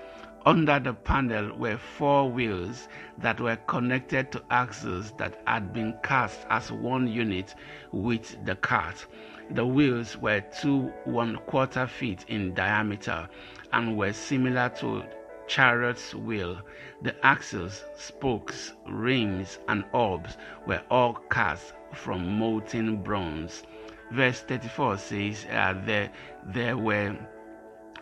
Under 0.47 0.81
the 0.81 0.95
panel 0.95 1.55
were 1.57 1.77
four 1.77 2.31
wheels 2.31 2.89
that 3.19 3.41
were 3.41 3.57
connected 3.57 4.33
to 4.33 4.43
axles 4.51 5.13
that 5.19 5.43
had 5.47 5.75
been 5.75 5.95
cast 6.03 6.47
as 6.49 6.73
one 6.73 7.07
unit 7.07 7.55
with 7.93 8.43
the 8.47 8.57
cart. 8.57 9.07
The 9.53 9.67
wheels 9.67 10.17
were 10.17 10.41
two 10.41 10.93
one 11.05 11.37
quarter 11.47 11.89
feet 11.89 12.25
in 12.29 12.55
diameter 12.55 13.29
and 13.73 13.97
were 13.97 14.13
similar 14.13 14.69
to 14.79 15.03
chariot's 15.49 16.15
wheel. 16.15 16.61
The 17.03 17.15
axles, 17.27 17.85
spokes, 17.97 18.75
rims, 18.87 19.59
and 19.67 19.85
orbs 19.93 20.37
were 20.67 20.83
all 20.89 21.15
cast 21.31 21.75
from 21.93 22.39
molten 22.39 23.03
bronze. 23.03 23.65
Verse 24.13 24.41
34 24.43 24.99
says 24.99 25.47
uh, 25.51 25.75
there, 25.85 26.13
there 26.47 26.77
were 26.77 27.17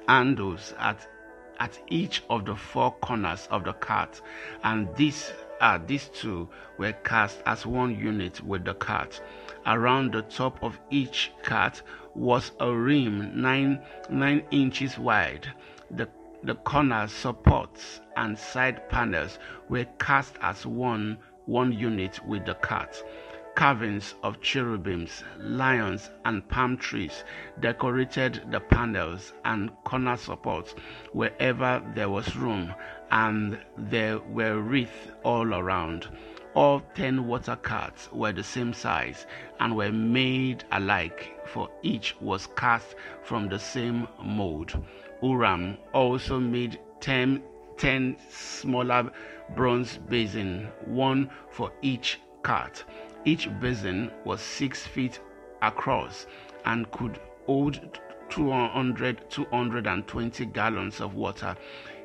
handles 0.07 0.75
at, 0.79 1.09
at 1.61 1.79
each 1.89 2.23
of 2.29 2.45
the 2.45 2.57
four 2.57 2.93
corners 2.93 3.49
of 3.51 3.65
the 3.65 3.73
cart, 3.73 4.21
and 4.65 4.95
these, 4.97 5.33
uh, 5.61 5.79
these 5.87 6.09
two 6.09 6.49
were 6.79 6.93
cast 6.93 7.43
as 7.47 7.67
one 7.67 7.99
unit 7.99 8.43
with 8.43 8.65
the 8.65 8.75
cart. 8.75 9.21
Around 9.67 10.13
the 10.13 10.23
top 10.23 10.63
of 10.63 10.79
each 10.91 11.33
cart 11.43 11.83
was 12.15 12.53
a 12.61 12.73
rim 12.73 13.41
nine, 13.41 13.81
nine 14.09 14.45
inches 14.51 14.99
wide. 14.99 15.53
The 15.91 16.09
the 16.45 16.55
corner 16.55 17.09
supports 17.09 18.01
and 18.17 18.39
side 18.39 18.89
panels 18.89 19.39
were 19.69 19.87
cast 19.99 20.37
as 20.41 20.65
one 20.65 21.19
one 21.47 21.73
unit 21.73 22.25
with 22.27 22.45
the 22.47 22.55
cart. 22.55 23.03
Carvings 23.59 24.15
of 24.23 24.41
cherubims, 24.41 25.25
lions, 25.41 26.11
and 26.25 26.49
palm 26.49 26.77
trees 26.77 27.25
decorated 27.59 28.41
the 28.53 28.61
panels 28.61 29.33
and 29.45 29.73
corner 29.83 30.17
supports 30.17 30.77
wherever 31.13 31.83
there 31.97 32.09
was 32.09 32.37
room, 32.37 32.73
and 33.11 33.59
there 33.77 34.21
were 34.21 34.61
wreaths 34.61 35.09
all 35.25 35.53
around. 35.55 36.07
All 36.55 36.79
ten 36.95 37.27
water 37.27 37.57
carts 37.57 38.09
were 38.13 38.31
the 38.31 38.45
same 38.45 38.73
size 38.73 39.27
and 39.59 39.75
were 39.75 39.91
made 39.91 40.63
alike, 40.71 41.37
for 41.45 41.69
each 41.83 42.15
was 42.21 42.47
cast 42.55 42.95
from 43.25 43.49
the 43.49 43.59
same 43.59 44.07
mold. 44.23 44.81
Uram 45.21 45.79
also 45.93 46.39
made 46.39 46.79
ten, 47.01 47.43
ten 47.77 48.19
smaller 48.31 49.11
bronze 49.57 49.99
basins, 50.09 50.69
one 50.85 51.29
for 51.51 51.73
each 51.83 52.21
cart. 52.45 52.85
Each 53.29 53.47
basin 53.61 54.11
was 54.25 54.41
six 54.41 54.87
feet 54.87 55.21
across 55.61 56.27
and 56.65 56.91
could 56.91 57.21
hold 57.45 58.01
200, 58.31 59.29
220 59.29 60.47
gallons 60.47 61.03
of 61.03 61.13
water. 61.13 61.55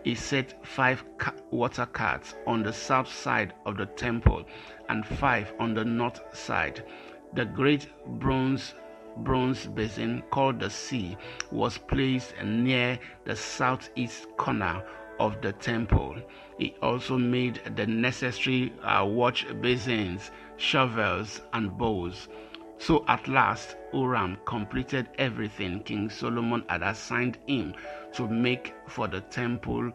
He 0.03 0.15
set 0.15 0.65
five 0.65 1.01
ca- 1.17 1.31
water 1.49 1.85
carts 1.85 2.35
on 2.45 2.61
the 2.61 2.73
south 2.73 3.07
side 3.07 3.53
of 3.65 3.77
the 3.77 3.85
temple 3.85 4.43
and 4.89 5.07
five 5.07 5.53
on 5.59 5.73
the 5.73 5.85
north 5.85 6.19
side. 6.35 6.83
The 7.31 7.45
great 7.45 7.87
bronze 8.19 8.73
bronze 9.15 9.65
basin 9.67 10.23
called 10.29 10.59
the 10.59 10.69
sea 10.69 11.15
was 11.51 11.77
placed 11.77 12.33
near 12.43 12.99
the 13.23 13.37
southeast 13.37 14.27
corner 14.35 14.83
of 15.19 15.41
the 15.41 15.53
temple. 15.53 16.17
He 16.57 16.75
also 16.81 17.17
made 17.17 17.61
the 17.75 17.87
necessary 17.87 18.73
uh, 18.83 19.05
watch 19.05 19.45
basins, 19.61 20.31
shovels, 20.63 21.41
and 21.51 21.77
bows. 21.77 22.29
So 22.77 23.03
at 23.07 23.27
last, 23.27 23.75
Uram 23.93 24.37
completed 24.45 25.09
everything 25.17 25.81
King 25.81 26.09
Solomon 26.09 26.63
had 26.69 26.81
assigned 26.81 27.37
him 27.47 27.75
to 28.13 28.27
make 28.27 28.73
for 28.87 29.07
the 29.07 29.21
temple 29.21 29.91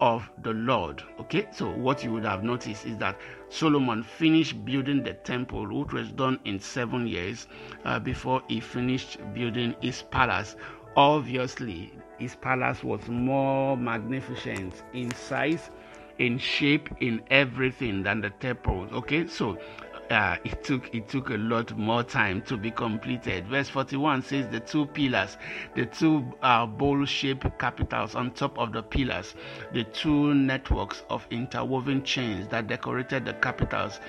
of 0.00 0.30
the 0.42 0.52
Lord. 0.52 1.02
Okay, 1.20 1.46
so 1.52 1.70
what 1.70 2.04
you 2.04 2.12
would 2.12 2.24
have 2.24 2.42
noticed 2.44 2.86
is 2.86 2.96
that 2.98 3.18
Solomon 3.48 4.02
finished 4.02 4.64
building 4.64 5.02
the 5.02 5.14
temple, 5.14 5.66
which 5.66 5.92
was 5.92 6.12
done 6.12 6.38
in 6.44 6.60
seven 6.60 7.06
years 7.06 7.46
uh, 7.84 7.98
before 7.98 8.42
he 8.48 8.60
finished 8.60 9.18
building 9.34 9.74
his 9.80 10.02
palace. 10.02 10.56
Obviously, 10.96 11.92
his 12.18 12.34
palace 12.36 12.82
was 12.84 13.06
more 13.08 13.76
magnificent 13.76 14.82
in 14.92 15.10
size, 15.14 15.70
in 16.18 16.38
shape, 16.38 16.88
in 17.00 17.22
everything 17.30 18.02
than 18.02 18.20
the 18.20 18.30
temple. 18.30 18.86
Okay, 18.92 19.26
so 19.26 19.58
uh, 20.10 20.36
it 20.44 20.64
took 20.64 20.92
it 20.94 21.08
took 21.08 21.30
a 21.30 21.36
lot 21.36 21.76
more 21.76 22.02
time 22.02 22.42
to 22.42 22.56
be 22.56 22.70
completed. 22.70 23.46
Verse 23.46 23.68
41 23.68 24.22
says 24.22 24.48
the 24.48 24.60
two 24.60 24.86
pillars, 24.86 25.36
the 25.74 25.86
two 25.86 26.24
uh, 26.42 26.66
bowl-shaped 26.66 27.58
capitals 27.58 28.14
on 28.14 28.32
top 28.32 28.58
of 28.58 28.72
the 28.72 28.82
pillars, 28.82 29.34
the 29.72 29.84
two 29.84 30.34
networks 30.34 31.04
of 31.10 31.26
interwoven 31.30 32.02
chains 32.02 32.48
that 32.48 32.66
decorated 32.66 33.24
the 33.24 33.34
capitals, 33.34 34.00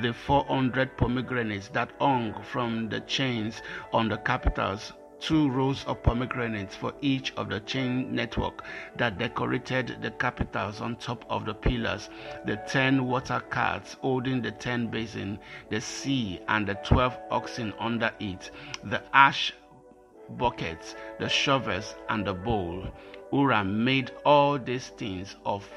the 0.00 0.12
400 0.12 0.96
pomegranates 0.96 1.68
that 1.68 1.90
hung 2.00 2.34
from 2.42 2.88
the 2.88 3.00
chains 3.00 3.60
on 3.92 4.08
the 4.08 4.16
capitals 4.18 4.92
two 5.20 5.50
rows 5.50 5.84
of 5.84 6.02
pomegranates 6.02 6.74
for 6.74 6.92
each 7.00 7.32
of 7.36 7.48
the 7.48 7.60
chain 7.60 8.14
network 8.14 8.64
that 8.96 9.18
decorated 9.18 9.98
the 10.00 10.10
capitals 10.12 10.80
on 10.80 10.96
top 10.96 11.24
of 11.28 11.44
the 11.44 11.54
pillars, 11.54 12.08
the 12.46 12.56
ten 12.68 13.06
water 13.06 13.42
carts 13.50 13.94
holding 14.00 14.40
the 14.40 14.50
ten 14.50 14.86
basin, 14.86 15.38
the 15.68 15.80
sea, 15.80 16.40
and 16.48 16.66
the 16.66 16.74
twelve 16.76 17.16
oxen 17.30 17.72
under 17.78 18.10
it, 18.18 18.50
the 18.84 19.02
ash 19.12 19.52
buckets, 20.30 20.94
the 21.18 21.28
shovels, 21.28 21.94
and 22.08 22.26
the 22.26 22.34
bowl. 22.34 22.86
Uram 23.32 23.84
made 23.84 24.10
all 24.24 24.58
these 24.58 24.88
things 24.88 25.36
of 25.44 25.68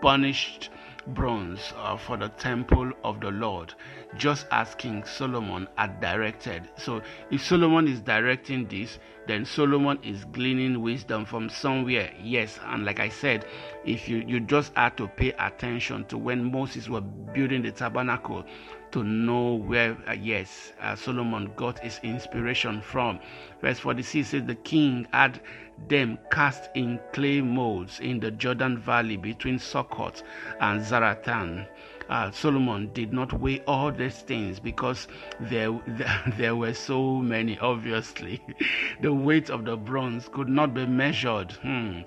burnished 0.00 0.70
bronze 1.08 1.72
uh, 1.76 1.96
for 1.96 2.16
the 2.16 2.28
temple 2.30 2.92
of 3.04 3.20
the 3.20 3.30
Lord, 3.30 3.74
just 4.16 4.46
as 4.50 4.74
King 4.74 5.04
Solomon 5.04 5.68
had 5.76 6.00
directed. 6.00 6.68
So, 6.76 7.02
if 7.30 7.44
Solomon 7.44 7.88
is 7.88 8.00
directing 8.00 8.66
this, 8.68 8.98
then 9.26 9.44
Solomon 9.44 9.98
is 10.02 10.24
gleaning 10.26 10.80
wisdom 10.82 11.24
from 11.24 11.48
somewhere. 11.48 12.12
Yes, 12.22 12.58
and 12.66 12.84
like 12.84 13.00
I 13.00 13.08
said, 13.08 13.46
if 13.84 14.08
you, 14.08 14.24
you 14.26 14.40
just 14.40 14.74
had 14.74 14.96
to 14.96 15.08
pay 15.08 15.32
attention 15.32 16.04
to 16.06 16.18
when 16.18 16.50
Moses 16.50 16.88
was 16.88 17.04
building 17.32 17.62
the 17.62 17.72
tabernacle, 17.72 18.44
to 18.92 19.02
know 19.02 19.54
where, 19.54 19.96
uh, 20.06 20.12
yes, 20.12 20.72
uh, 20.80 20.94
Solomon 20.94 21.50
got 21.56 21.78
his 21.78 21.98
inspiration 22.02 22.80
from. 22.82 23.18
Verse 23.60 23.78
46 23.78 24.28
says, 24.28 24.44
The 24.44 24.54
king 24.54 25.06
had 25.12 25.40
them 25.88 26.18
cast 26.30 26.70
in 26.74 27.00
clay 27.12 27.40
molds 27.40 28.00
in 28.00 28.20
the 28.20 28.30
Jordan 28.30 28.78
Valley 28.78 29.16
between 29.16 29.58
Succoth 29.58 30.22
and 30.60 30.80
Zarethan. 30.80 31.66
Uh, 32.08 32.30
Solomon 32.30 32.90
did 32.92 33.12
not 33.12 33.32
weigh 33.32 33.60
all 33.66 33.90
these 33.92 34.18
things 34.20 34.60
because 34.60 35.08
there, 35.40 35.72
there 36.36 36.56
were 36.56 36.74
so 36.74 37.16
many, 37.16 37.58
obviously. 37.58 38.42
the 39.00 39.12
weight 39.12 39.50
of 39.50 39.64
the 39.64 39.76
bronze 39.76 40.28
could 40.28 40.48
not 40.48 40.74
be 40.74 40.86
measured. 40.86 41.52
Hmm. 41.52 42.00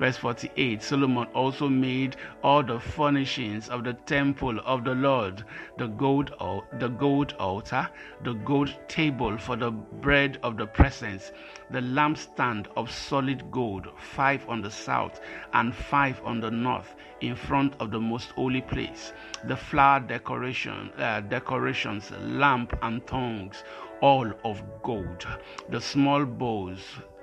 Verse 0.00 0.16
48 0.16 0.82
Solomon 0.82 1.26
also 1.34 1.68
made 1.68 2.16
all 2.42 2.62
the 2.62 2.80
furnishings 2.80 3.68
of 3.68 3.84
the 3.84 3.92
temple 3.92 4.58
of 4.64 4.82
the 4.82 4.94
Lord 4.94 5.44
the 5.76 5.88
gold, 5.88 6.32
the 6.78 6.88
gold 6.88 7.34
altar, 7.38 7.86
the 8.24 8.32
gold 8.32 8.74
table 8.88 9.36
for 9.36 9.56
the 9.56 9.70
bread 9.70 10.38
of 10.42 10.56
the 10.56 10.64
presence, 10.64 11.32
the 11.70 11.82
lampstand 11.82 12.66
of 12.78 12.90
solid 12.90 13.50
gold, 13.50 13.88
five 13.98 14.48
on 14.48 14.62
the 14.62 14.70
south 14.70 15.20
and 15.52 15.74
five 15.74 16.18
on 16.24 16.40
the 16.40 16.50
north, 16.50 16.94
in 17.20 17.36
front 17.36 17.74
of 17.78 17.90
the 17.90 18.00
most 18.00 18.30
holy 18.30 18.62
place, 18.62 19.12
the 19.44 19.56
flower 19.56 20.00
decoration, 20.00 20.90
uh, 20.96 21.20
decorations, 21.20 22.10
lamp 22.22 22.72
and 22.80 23.06
tongues, 23.06 23.64
all 24.00 24.32
of 24.44 24.62
gold, 24.82 25.26
the 25.68 25.80
small 25.80 26.24
bowls 26.24 26.80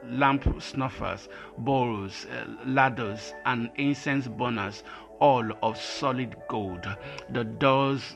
lamp 0.10 0.62
snuffers, 0.62 1.30
bowls, 1.58 2.26
uh, 2.26 2.46
ladders, 2.66 3.34
and 3.46 3.70
incense 3.76 4.28
burners, 4.28 4.84
all 5.20 5.50
of 5.62 5.80
solid 5.80 6.36
gold. 6.48 6.88
The 7.30 7.44
doors 7.44 8.16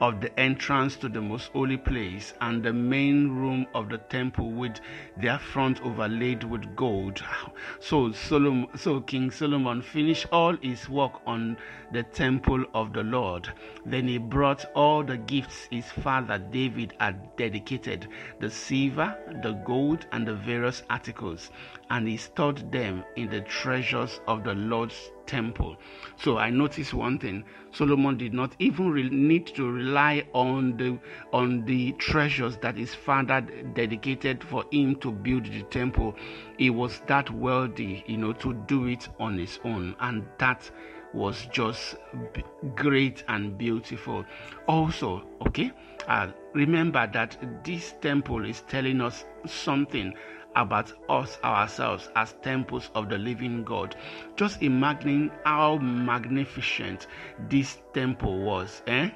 of 0.00 0.20
the 0.20 0.38
entrance 0.38 0.96
to 0.96 1.08
the 1.08 1.20
most 1.20 1.48
holy 1.52 1.76
place 1.76 2.34
and 2.40 2.62
the 2.62 2.72
main 2.72 3.28
room 3.28 3.66
of 3.74 3.88
the 3.88 3.98
temple 3.98 4.50
with 4.52 4.80
their 5.16 5.38
front 5.38 5.80
overlaid 5.82 6.44
with 6.44 6.76
gold. 6.76 7.22
So 7.80 8.12
Solomon, 8.12 8.68
so 8.76 9.00
King 9.00 9.30
Solomon 9.30 9.82
finished 9.82 10.26
all 10.32 10.56
his 10.56 10.88
work 10.88 11.20
on 11.26 11.56
the 11.92 12.02
temple 12.02 12.64
of 12.74 12.92
the 12.92 13.02
Lord. 13.02 13.48
Then 13.84 14.08
he 14.08 14.18
brought 14.18 14.64
all 14.74 15.02
the 15.02 15.16
gifts 15.16 15.68
his 15.70 15.90
father 15.90 16.38
David 16.38 16.94
had 16.98 17.36
dedicated, 17.36 18.08
the 18.40 18.50
silver, 18.50 19.16
the 19.42 19.52
gold, 19.52 20.06
and 20.12 20.26
the 20.26 20.34
various 20.34 20.82
articles, 20.90 21.50
and 21.90 22.08
he 22.08 22.16
stored 22.16 22.70
them 22.72 23.04
in 23.16 23.30
the 23.30 23.40
treasures 23.42 24.20
of 24.26 24.44
the 24.44 24.54
Lord's 24.54 25.10
temple. 25.26 25.76
So 26.16 26.38
I 26.38 26.50
noticed 26.50 26.94
one 26.94 27.18
thing: 27.18 27.44
Solomon 27.72 28.16
did 28.16 28.32
not 28.32 28.54
even 28.58 28.90
re- 28.90 29.08
need 29.08 29.46
to 29.48 29.70
rely 29.70 30.26
on 30.32 30.76
the 30.76 30.98
on 31.32 31.64
the 31.64 31.92
treasures 31.92 32.56
that 32.58 32.76
his 32.76 32.94
father 32.94 33.40
dedicated 33.74 34.42
for 34.42 34.64
him 34.72 34.96
to 34.96 35.12
build 35.12 35.46
the 35.46 35.62
temple. 35.64 36.16
He 36.58 36.70
was 36.70 37.00
that 37.06 37.30
wealthy, 37.30 38.04
you 38.06 38.16
know, 38.16 38.32
to 38.34 38.54
do 38.66 38.86
it 38.86 39.08
on 39.18 39.38
his 39.38 39.58
own, 39.64 39.94
and 40.00 40.24
that 40.38 40.70
was 41.12 41.46
just 41.46 41.96
b- 42.34 42.44
great 42.74 43.22
and 43.28 43.56
beautiful. 43.56 44.24
Also, 44.66 45.26
okay, 45.46 45.72
uh, 46.08 46.28
remember 46.52 47.08
that 47.12 47.36
this 47.64 47.94
temple 48.00 48.44
is 48.44 48.62
telling 48.62 49.00
us 49.00 49.24
something 49.46 50.12
about 50.56 50.92
us 51.08 51.38
ourselves 51.44 52.08
as 52.16 52.34
temples 52.42 52.90
of 52.94 53.08
the 53.08 53.18
living 53.18 53.62
God. 53.62 53.94
Just 54.36 54.62
imagine 54.62 55.30
how 55.44 55.76
magnificent 55.78 57.06
this 57.48 57.78
temple 57.94 58.40
was. 58.40 58.82
Eh? 58.88 59.10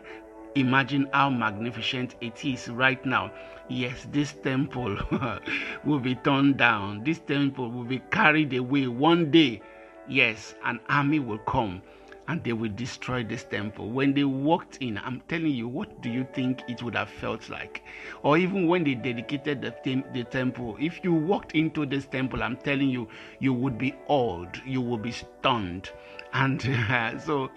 Imagine 0.55 1.09
how 1.13 1.31
magnificent 1.31 2.15
it 2.21 2.45
is 2.45 2.69
right 2.69 3.05
now. 3.05 3.33
Yes, 3.69 4.07
this 4.13 4.33
temple 4.33 4.99
will 5.85 6.01
be 6.01 6.15
torn 6.15 6.53
down. 6.55 7.03
This 7.05 7.19
temple 7.19 7.71
will 7.71 7.85
be 7.85 8.01
carried 8.11 8.53
away 8.55 8.87
one 8.87 9.31
day. 9.31 9.63
Yes, 10.09 10.55
an 10.65 10.81
army 10.89 11.21
will 11.21 11.39
come 11.39 11.83
and 12.29 12.43
they 12.45 12.53
will 12.53 12.71
destroy 12.71 13.25
this 13.25 13.45
temple. 13.45 13.91
When 13.91 14.15
they 14.15 14.25
walked 14.25 14.79
in, 14.81 14.99
I'm 14.99 15.21
telling 15.29 15.53
you, 15.53 15.69
what 15.69 16.01
do 16.01 16.11
you 16.11 16.27
think 16.33 16.63
it 16.69 16.83
would 16.83 16.95
have 16.95 17.11
felt 17.11 17.49
like? 17.49 17.83
Or 18.23 18.39
even 18.39 18.67
when 18.67 18.85
they 18.85 18.95
dedicated 18.95 19.63
the, 19.63 19.71
tem- 19.71 20.05
the 20.13 20.25
temple, 20.25 20.77
if 20.81 21.03
you 21.03 21.13
walked 21.13 21.53
into 21.53 21.87
this 21.87 22.07
temple, 22.07 22.43
I'm 22.43 22.57
telling 22.57 22.89
you, 22.89 23.09
you 23.39 23.53
would 23.53 23.79
be 23.79 23.95
awed, 24.07 24.61
you 24.65 24.81
would 24.81 25.03
be 25.03 25.13
stunned. 25.13 25.91
And 26.33 26.65
uh, 26.91 27.19
so 27.19 27.51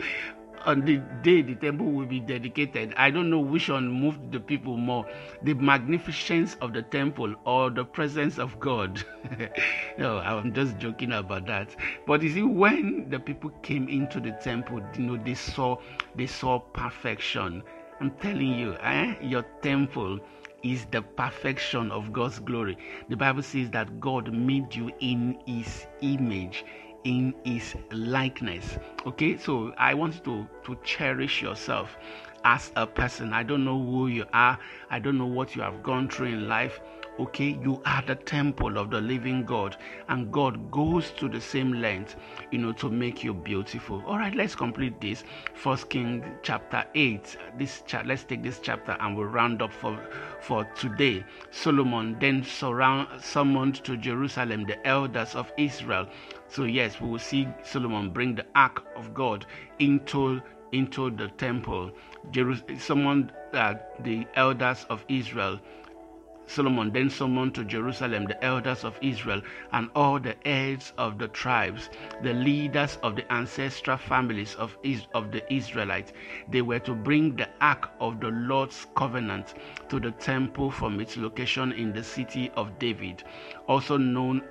on 0.66 0.82
the 0.82 0.98
day 1.22 1.42
the 1.42 1.56
temple 1.56 1.88
will 1.88 2.06
be 2.06 2.20
dedicated, 2.20 2.94
I 2.98 3.12
don't 3.12 3.30
know 3.30 3.40
which 3.40 3.70
one 3.70 3.88
moved 3.90 4.32
the 4.32 4.40
people 4.40 4.78
more 4.78 5.06
the 5.42 5.54
magnificence 5.54 6.56
of 6.62 6.74
the 6.74 6.82
temple 6.82 7.36
or 7.46 7.70
the 7.70 7.86
presence 7.86 8.40
of 8.40 8.60
God. 8.60 9.04
no, 9.98 10.20
I'm 10.20 10.54
just 10.54 10.78
joking 10.78 11.12
about 11.12 11.46
that. 11.48 11.76
But 12.06 12.22
you 12.22 12.30
see, 12.30 12.44
when 12.44 13.10
the 13.10 13.20
people 13.20 13.50
came 13.62 13.90
into 13.90 14.20
the 14.20 14.32
temple, 14.32 14.82
you 14.96 15.04
know, 15.04 15.18
they 15.18 15.36
saw 15.36 15.78
they 16.16 16.28
saw 16.28 16.60
perfection. 16.60 17.64
I'm 18.00 18.12
telling 18.12 18.60
you, 18.60 18.76
eh, 18.82 19.16
your 19.22 19.44
temple 19.62 20.20
is 20.64 20.86
the 20.92 21.02
perfection 21.02 21.92
of 21.92 22.14
God's 22.14 22.40
glory. 22.40 22.78
The 23.10 23.18
Bible 23.18 23.44
says 23.44 23.70
that 23.72 24.00
God 24.00 24.34
made 24.34 24.74
you 24.74 24.92
in 25.00 25.38
his 25.46 25.86
image 26.02 26.64
in 27.04 27.34
his 27.44 27.76
likeness. 27.92 28.78
Okay 29.06 29.38
so 29.38 29.74
i 29.78 29.94
want 29.94 30.16
you 30.16 30.22
to 30.22 30.48
to 30.64 30.82
cherish 30.84 31.42
yourself 31.42 31.98
as 32.46 32.72
a 32.76 32.86
person. 32.86 33.34
I 33.34 33.44
don't 33.44 33.64
know 33.64 33.82
who 33.82 34.08
you 34.08 34.26
are. 34.34 34.60
I 34.90 35.00
don't 35.00 35.18
know 35.18 35.26
what 35.26 35.56
you 35.56 35.62
have 35.62 35.82
gone 35.82 36.10
through 36.10 36.28
in 36.28 36.48
life 36.48 36.80
okay 37.20 37.58
you 37.62 37.80
are 37.86 38.02
the 38.08 38.16
temple 38.16 38.78
of 38.78 38.90
the 38.90 39.00
living 39.00 39.46
god 39.46 39.78
and 40.10 40.32
god 40.32 40.72
goes 40.72 41.12
to 41.12 41.30
the 41.30 41.40
same 41.40 41.74
length 41.74 42.16
you 42.52 42.58
know 42.58 42.72
to 42.72 42.90
make 42.90 43.24
you 43.24 43.34
beautiful. 43.34 44.04
All 44.08 44.18
right 44.18 44.34
let's 44.34 44.56
complete 44.56 45.00
this. 45.00 45.24
First 45.54 45.90
king 45.90 46.24
chapter 46.42 46.84
8 46.96 47.38
this 47.58 47.84
cha- 47.86 48.04
let's 48.06 48.24
take 48.24 48.42
this 48.42 48.60
chapter 48.60 48.98
and 49.00 49.16
we'll 49.16 49.28
round 49.28 49.62
up 49.62 49.72
for 49.72 50.00
for 50.42 50.64
today. 50.76 51.24
Solomon 51.52 52.18
then 52.20 52.44
surround 52.44 53.22
summoned 53.22 53.76
to 53.84 53.96
jerusalem 53.98 54.66
the 54.66 54.86
elders 54.88 55.36
of 55.36 55.52
israel. 55.58 56.08
So 56.48 56.64
yes 56.64 57.00
we 57.00 57.10
will 57.10 57.20
see 57.20 57.48
solomon 57.64 58.10
bring 58.10 58.36
the 58.36 58.46
ark 58.56 58.84
of 58.96 59.14
god 59.14 59.46
into 59.80 60.42
into 60.72 61.12
the 61.12 61.28
temple. 61.38 61.92
Jerus- 62.32 62.82
summoned 62.82 63.32
uh, 63.54 63.76
the 64.00 64.26
elders 64.36 64.86
of 64.90 65.06
israel 65.08 65.60
Solomon 66.46 66.92
then 66.92 67.10
summoned 67.10 67.56
to 67.56 67.64
Jerusalem 67.64 68.26
the 68.26 68.44
elders 68.44 68.84
of 68.84 68.98
Israel 69.02 69.42
and 69.72 69.90
all 69.96 70.20
the 70.20 70.36
heads 70.46 70.94
of 70.98 71.18
the 71.18 71.28
tribes, 71.30 71.90
the 72.22 72.34
leaders 72.34 72.98
of 73.02 73.16
the 73.16 73.32
ancestral 73.34 73.98
families 73.98 74.56
of, 74.56 74.78
of 75.14 75.32
the 75.32 75.42
Israelites. 75.54 76.14
They 76.50 76.62
were 76.62 76.80
to 76.80 76.94
bring 76.94 77.36
the 77.36 77.50
ark 77.62 77.92
of 78.00 78.20
the 78.20 78.30
Lord's 78.30 78.88
covenant 78.96 79.54
to 79.90 80.00
the 80.00 80.12
temple 80.12 80.70
from 80.72 81.00
its 81.00 81.18
location 81.18 81.72
in 81.72 81.94
the 81.94 82.04
city 82.04 82.52
of 82.56 82.78
David, 82.80 83.24
also 83.68 83.98
known 83.98 84.42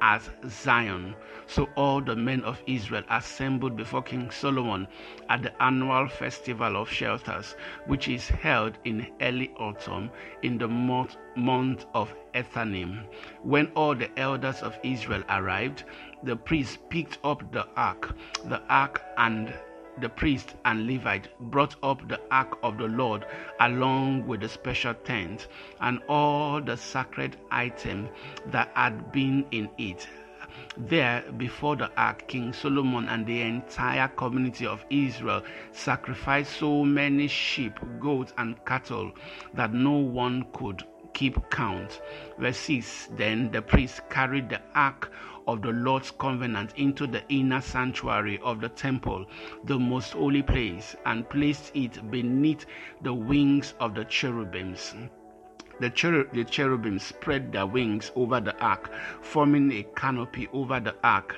as 0.00 0.30
Zion. 0.48 1.14
So 1.46 1.68
all 1.76 2.00
the 2.00 2.16
men 2.16 2.42
of 2.44 2.62
Israel 2.66 3.02
assembled 3.10 3.76
before 3.76 4.02
King 4.02 4.30
Solomon 4.30 4.88
at 5.28 5.42
the 5.42 5.62
annual 5.62 6.08
festival 6.08 6.76
of 6.76 6.90
shelters, 6.90 7.54
which 7.86 8.08
is 8.08 8.28
held 8.28 8.78
in 8.84 9.06
early 9.20 9.50
autumn 9.58 10.10
in 10.42 10.58
the 10.58 10.68
month, 10.68 11.16
month 11.36 11.86
of 11.94 12.14
Ethanim. 12.34 13.04
When 13.42 13.66
all 13.74 13.94
the 13.94 14.10
elders 14.18 14.62
of 14.62 14.78
Israel 14.82 15.22
arrived, 15.28 15.84
the 16.22 16.34
priests 16.36 16.78
picked 16.88 17.18
up 17.24 17.52
the 17.52 17.66
ark, 17.76 18.16
the 18.44 18.62
ark 18.68 19.02
and 19.18 19.52
the 19.98 20.08
priest 20.08 20.56
and 20.64 20.86
Levite 20.86 21.28
brought 21.38 21.76
up 21.82 22.08
the 22.08 22.20
ark 22.30 22.58
of 22.62 22.78
the 22.78 22.88
Lord 22.88 23.24
along 23.60 24.26
with 24.26 24.40
the 24.40 24.48
special 24.48 24.94
tent 24.94 25.46
and 25.80 26.00
all 26.08 26.60
the 26.60 26.76
sacred 26.76 27.36
items 27.50 28.08
that 28.46 28.70
had 28.74 29.12
been 29.12 29.46
in 29.52 29.70
it. 29.78 30.08
There, 30.76 31.22
before 31.36 31.76
the 31.76 31.92
ark, 31.96 32.26
King 32.26 32.52
Solomon 32.52 33.08
and 33.08 33.24
the 33.24 33.42
entire 33.42 34.08
community 34.08 34.66
of 34.66 34.84
Israel 34.90 35.44
sacrificed 35.70 36.56
so 36.56 36.84
many 36.84 37.28
sheep, 37.28 37.78
goats, 38.00 38.34
and 38.38 38.56
cattle 38.64 39.12
that 39.54 39.72
no 39.72 39.92
one 39.92 40.46
could 40.52 40.82
keep 41.12 41.38
count. 41.48 42.00
Verse 42.38 42.58
6 42.58 43.10
Then 43.16 43.52
the 43.52 43.62
priest 43.62 44.00
carried 44.10 44.48
the 44.48 44.60
ark 44.74 45.12
of 45.46 45.62
the 45.62 45.70
Lord's 45.70 46.10
covenant 46.10 46.72
into 46.76 47.06
the 47.06 47.22
inner 47.28 47.60
sanctuary 47.60 48.40
of 48.42 48.60
the 48.60 48.68
temple, 48.68 49.26
the 49.64 49.78
most 49.78 50.14
holy 50.14 50.42
place, 50.42 50.96
and 51.06 51.28
placed 51.30 51.70
it 51.76 52.10
beneath 52.10 52.66
the 53.00 53.14
wings 53.14 53.74
of 53.78 53.94
the 53.94 54.04
cherubims. 54.06 54.92
The, 55.80 55.90
cher- 55.94 56.24
the 56.32 56.44
cherubim 56.44 56.98
spread 56.98 57.52
their 57.52 57.66
wings 57.66 58.10
over 58.14 58.40
the 58.40 58.56
ark, 58.60 58.90
forming 59.22 59.72
a 59.72 59.82
canopy 59.94 60.48
over 60.52 60.80
the 60.80 60.94
ark 61.02 61.36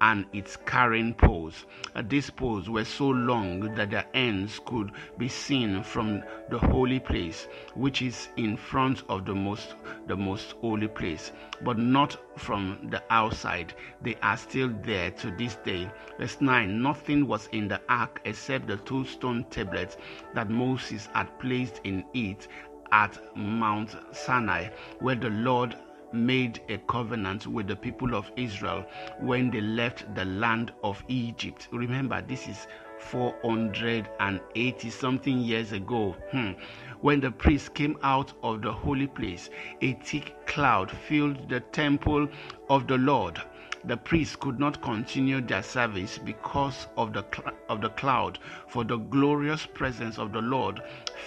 and 0.00 0.26
its 0.32 0.56
carrying 0.56 1.14
poles. 1.14 1.66
Uh, 1.94 2.02
these 2.06 2.30
poles 2.30 2.68
were 2.68 2.84
so 2.84 3.08
long 3.08 3.74
that 3.74 3.90
their 3.90 4.06
ends 4.14 4.60
could 4.64 4.92
be 5.18 5.28
seen 5.28 5.82
from 5.82 6.22
the 6.50 6.58
holy 6.58 7.00
place, 7.00 7.48
which 7.74 8.02
is 8.02 8.28
in 8.36 8.56
front 8.56 9.02
of 9.08 9.24
the 9.24 9.34
most 9.34 9.74
the 10.06 10.16
most 10.16 10.52
holy 10.60 10.88
place, 10.88 11.32
but 11.62 11.78
not 11.78 12.16
from 12.38 12.78
the 12.90 13.02
outside. 13.10 13.74
They 14.00 14.14
are 14.22 14.36
still 14.36 14.72
there 14.82 15.10
to 15.12 15.30
this 15.32 15.56
day. 15.56 15.90
Verse 16.18 16.40
9 16.40 16.80
Nothing 16.82 17.26
was 17.26 17.48
in 17.52 17.68
the 17.68 17.80
ark 17.88 18.20
except 18.24 18.66
the 18.68 18.76
two 18.78 19.04
stone 19.04 19.44
tablets 19.50 19.96
that 20.34 20.48
Moses 20.48 21.08
had 21.12 21.36
placed 21.40 21.80
in 21.84 22.04
it 22.14 22.46
at 22.92 23.18
Mount 23.36 23.96
Sinai, 24.12 24.68
where 25.00 25.14
the 25.14 25.30
Lord 25.30 25.76
made 26.12 26.60
a 26.68 26.78
covenant 26.78 27.46
with 27.46 27.66
the 27.66 27.76
people 27.76 28.14
of 28.14 28.30
Israel 28.36 28.84
when 29.20 29.50
they 29.50 29.60
left 29.60 30.14
the 30.14 30.24
land 30.24 30.72
of 30.82 31.02
Egypt. 31.08 31.68
Remember, 31.70 32.22
this 32.22 32.48
is 32.48 32.66
480 32.98 34.90
something 34.90 35.38
years 35.38 35.72
ago. 35.72 36.16
Hmm. 36.30 36.52
When 37.00 37.20
the 37.20 37.30
priest 37.30 37.74
came 37.74 37.96
out 38.02 38.32
of 38.42 38.62
the 38.62 38.72
holy 38.72 39.06
place, 39.06 39.50
a 39.80 39.92
thick 39.94 40.34
cloud 40.46 40.90
filled 40.90 41.48
the 41.48 41.60
temple 41.60 42.28
of 42.68 42.88
the 42.88 42.98
Lord. 42.98 43.40
The 43.84 43.96
priests 43.96 44.36
could 44.36 44.58
not 44.58 44.82
continue 44.82 45.40
their 45.40 45.62
service 45.62 46.18
because 46.18 46.88
of 46.96 47.12
the 47.12 47.24
cl- 47.34 47.54
of 47.68 47.80
the 47.80 47.90
cloud, 47.90 48.38
for 48.66 48.84
the 48.84 48.96
glorious 48.98 49.66
presence 49.66 50.18
of 50.18 50.32
the 50.32 50.40
Lord 50.40 50.82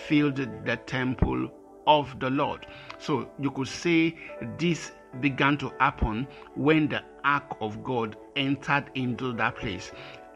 filled 0.07 0.35
the 0.35 0.77
temple 0.85 1.49
of 1.87 2.19
the 2.19 2.29
Lord. 2.29 2.67
So 2.99 3.29
you 3.39 3.51
could 3.51 3.67
say 3.67 4.15
this 4.57 4.91
began 5.19 5.57
to 5.57 5.71
happen 5.79 6.27
when 6.55 6.87
the 6.87 7.03
ark 7.23 7.57
of 7.59 7.83
God 7.83 8.15
entered 8.35 8.85
into 8.95 9.33
that 9.33 9.55
place. 9.55 9.91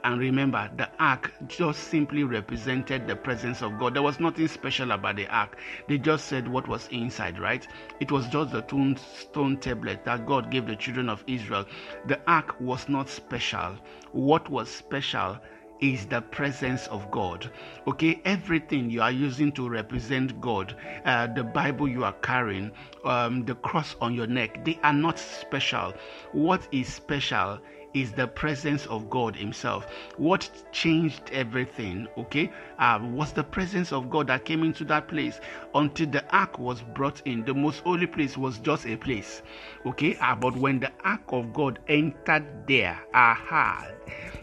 And 0.06 0.20
remember, 0.20 0.70
the 0.78 0.88
ark 1.00 1.34
just 1.48 1.86
simply 1.86 2.24
represented 2.24 3.08
the 3.08 3.16
presence 3.16 3.64
of 3.64 3.80
God. 3.80 3.96
There 3.96 4.04
was 4.04 4.20
nothing 4.20 4.48
special 4.48 4.92
about 4.92 5.16
the 5.16 5.26
ark. 5.30 5.58
They 5.88 5.98
just 5.98 6.28
said 6.28 6.48
what 6.48 6.68
was 6.68 6.88
inside, 6.90 7.40
right? 7.40 7.68
It 8.00 8.12
was 8.12 8.28
just 8.28 8.52
the 8.52 8.64
stone 8.98 9.58
tablet 9.58 10.06
that 10.06 10.28
God 10.28 10.52
gave 10.52 10.68
the 10.68 10.76
children 10.76 11.10
of 11.10 11.24
Israel. 11.26 11.66
The 12.06 12.20
ark 12.28 12.56
was 12.60 12.88
not 12.88 13.10
special. 13.10 13.80
What 14.12 14.48
was 14.48 14.70
special 14.70 15.40
is 15.82 16.06
the 16.06 16.22
presence 16.22 16.86
of 16.88 17.10
God. 17.10 17.52
Okay, 17.88 18.22
everything 18.26 18.92
you 18.92 19.02
are 19.02 19.12
using 19.12 19.52
to 19.54 19.68
represent 19.68 20.40
God, 20.40 20.76
uh, 21.06 21.26
the 21.34 21.44
Bible 21.44 21.88
you 21.88 22.04
are 22.04 22.14
carrying, 22.22 22.72
um, 23.06 23.44
the 23.44 23.56
cross 23.56 23.96
on 24.02 24.14
your 24.14 24.28
neck, 24.28 24.64
they 24.66 24.80
are 24.84 24.94
not 24.94 25.18
special. 25.18 25.96
What 26.32 26.68
is 26.72 26.94
special 26.94 27.60
is 27.96 28.12
the 28.12 28.28
presence 28.28 28.86
of 28.88 29.10
God 29.10 29.36
Himself. 29.36 29.88
What 30.18 30.50
changed 30.72 31.32
everything, 31.32 32.08
okay, 32.18 32.52
uh, 32.78 33.00
was 33.02 33.32
the 33.32 33.44
presence 33.44 33.92
of 33.92 34.10
God 34.10 34.28
that 34.28 34.46
came 34.46 34.64
into 34.64 34.84
that 34.86 35.08
place 35.08 35.40
until 35.74 36.08
the 36.08 36.24
ark 36.36 36.60
was 36.60 36.84
brought 36.94 37.22
in. 37.26 37.44
The 37.46 37.54
most 37.54 37.80
holy 37.80 38.06
place 38.06 38.38
was 38.38 38.60
just 38.60 38.86
a 38.86 38.98
place, 38.98 39.42
okay, 39.86 40.18
uh, 40.18 40.36
but 40.36 40.56
when 40.58 40.80
the 40.80 40.92
ark 41.04 41.24
of 41.30 41.54
God 41.54 41.80
entered 41.88 42.68
there, 42.68 43.00
aha, 43.14 43.88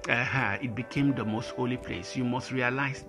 uh, 0.09 0.57
it 0.61 0.75
became 0.75 1.15
the 1.15 1.25
most 1.25 1.51
holy 1.51 1.77
place. 1.77 2.17
You 2.17 2.25
must 2.25 2.51
realize 2.51 3.05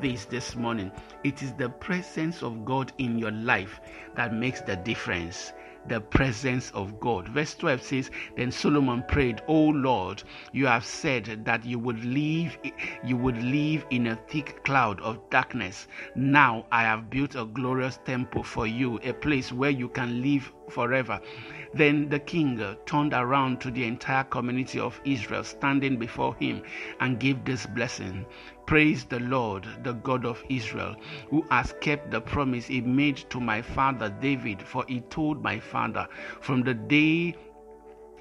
this 0.00 0.24
this 0.24 0.56
morning. 0.56 0.90
It 1.22 1.42
is 1.42 1.52
the 1.52 1.68
presence 1.68 2.42
of 2.42 2.64
God 2.64 2.92
in 2.98 3.18
your 3.18 3.30
life 3.30 3.80
that 4.16 4.34
makes 4.34 4.62
the 4.62 4.76
difference 4.76 5.52
the 5.88 6.00
presence 6.00 6.70
of 6.72 7.00
God. 7.00 7.28
Verse 7.28 7.54
12 7.54 7.82
says, 7.82 8.10
Then 8.36 8.50
Solomon 8.50 9.02
prayed, 9.08 9.42
O 9.48 9.64
Lord, 9.68 10.22
you 10.52 10.66
have 10.66 10.84
said 10.84 11.44
that 11.44 11.64
you 11.64 11.78
would 11.78 12.04
leave 12.04 12.56
you 13.04 13.16
would 13.16 13.42
live 13.42 13.84
in 13.90 14.08
a 14.08 14.16
thick 14.28 14.62
cloud 14.64 15.00
of 15.00 15.18
darkness. 15.30 15.88
Now 16.14 16.66
I 16.70 16.82
have 16.82 17.10
built 17.10 17.34
a 17.34 17.44
glorious 17.44 17.98
temple 18.04 18.42
for 18.42 18.66
you, 18.66 18.98
a 19.02 19.12
place 19.12 19.52
where 19.52 19.70
you 19.70 19.88
can 19.88 20.22
live 20.22 20.52
forever. 20.70 21.20
Then 21.74 22.08
the 22.10 22.18
king 22.18 22.60
uh, 22.60 22.74
turned 22.84 23.14
around 23.14 23.60
to 23.62 23.70
the 23.70 23.84
entire 23.84 24.24
community 24.24 24.78
of 24.78 25.00
Israel 25.04 25.42
standing 25.42 25.96
before 25.96 26.34
him 26.34 26.62
and 27.00 27.18
gave 27.18 27.44
this 27.44 27.64
blessing. 27.66 28.26
Praise 28.66 29.04
the 29.04 29.20
Lord, 29.20 29.66
the 29.82 29.94
God 29.94 30.26
of 30.26 30.44
Israel, 30.48 30.96
who 31.30 31.42
has 31.50 31.74
kept 31.80 32.10
the 32.10 32.20
promise 32.20 32.66
he 32.66 32.80
made 32.80 33.16
to 33.30 33.40
my 33.40 33.62
father 33.62 34.08
David, 34.20 34.62
for 34.62 34.84
he 34.86 35.00
told 35.00 35.42
my 35.42 35.58
father, 35.58 36.06
From 36.40 36.62
the 36.62 36.74
day 36.74 37.34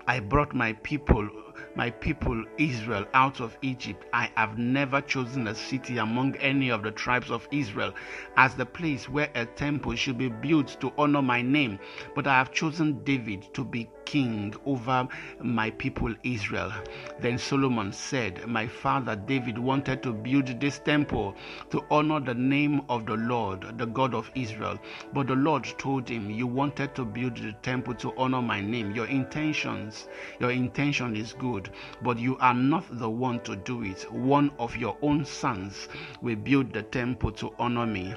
I 0.07 0.19
brought 0.19 0.53
my 0.53 0.73
people 0.73 1.29
my 1.75 1.89
people 1.89 2.43
Israel 2.57 3.05
out 3.13 3.39
of 3.39 3.57
Egypt, 3.61 4.05
I 4.13 4.29
have 4.35 4.57
never 4.57 5.01
chosen 5.01 5.47
a 5.47 5.55
city 5.55 5.97
among 5.97 6.35
any 6.37 6.69
of 6.69 6.83
the 6.83 6.91
tribes 6.91 7.31
of 7.31 7.47
Israel 7.51 7.93
as 8.37 8.55
the 8.55 8.65
place 8.65 9.07
where 9.09 9.29
a 9.35 9.45
temple 9.45 9.95
should 9.95 10.17
be 10.17 10.29
built 10.29 10.77
to 10.81 10.91
honor 10.97 11.21
my 11.21 11.41
name, 11.41 11.79
but 12.15 12.27
I 12.27 12.37
have 12.37 12.51
chosen 12.51 13.03
David 13.03 13.53
to 13.53 13.63
be 13.63 13.89
king 14.05 14.53
over 14.65 15.07
my 15.41 15.71
people 15.71 16.13
Israel. 16.23 16.71
Then 17.19 17.37
Solomon 17.37 17.91
said, 17.91 18.47
My 18.47 18.67
father 18.67 19.15
David 19.15 19.57
wanted 19.57 20.03
to 20.03 20.13
build 20.13 20.47
this 20.59 20.79
temple 20.79 21.35
to 21.69 21.83
honor 21.89 22.19
the 22.19 22.33
name 22.33 22.81
of 22.89 23.05
the 23.05 23.15
Lord, 23.15 23.77
the 23.77 23.85
God 23.85 24.13
of 24.13 24.31
Israel. 24.35 24.79
But 25.13 25.27
the 25.27 25.35
Lord 25.35 25.65
told 25.77 26.09
him, 26.09 26.29
You 26.29 26.47
wanted 26.47 26.95
to 26.95 27.05
build 27.05 27.37
the 27.37 27.53
temple 27.61 27.95
to 27.95 28.13
honor 28.17 28.41
my 28.41 28.61
name. 28.61 28.91
Your 28.91 29.07
intentions, 29.07 30.07
your 30.39 30.51
intention 30.51 31.15
is 31.15 31.33
good, 31.33 31.69
but 32.01 32.17
you 32.19 32.37
are 32.39 32.53
not 32.53 32.85
the 32.89 33.09
one 33.09 33.39
to 33.41 33.55
do 33.55 33.83
it. 33.83 34.11
One 34.11 34.51
of 34.59 34.75
your 34.77 34.97
own 35.01 35.25
sons 35.25 35.87
will 36.21 36.35
build 36.35 36.73
the 36.73 36.83
temple 36.83 37.31
to 37.33 37.53
honor 37.59 37.85
me. 37.85 38.15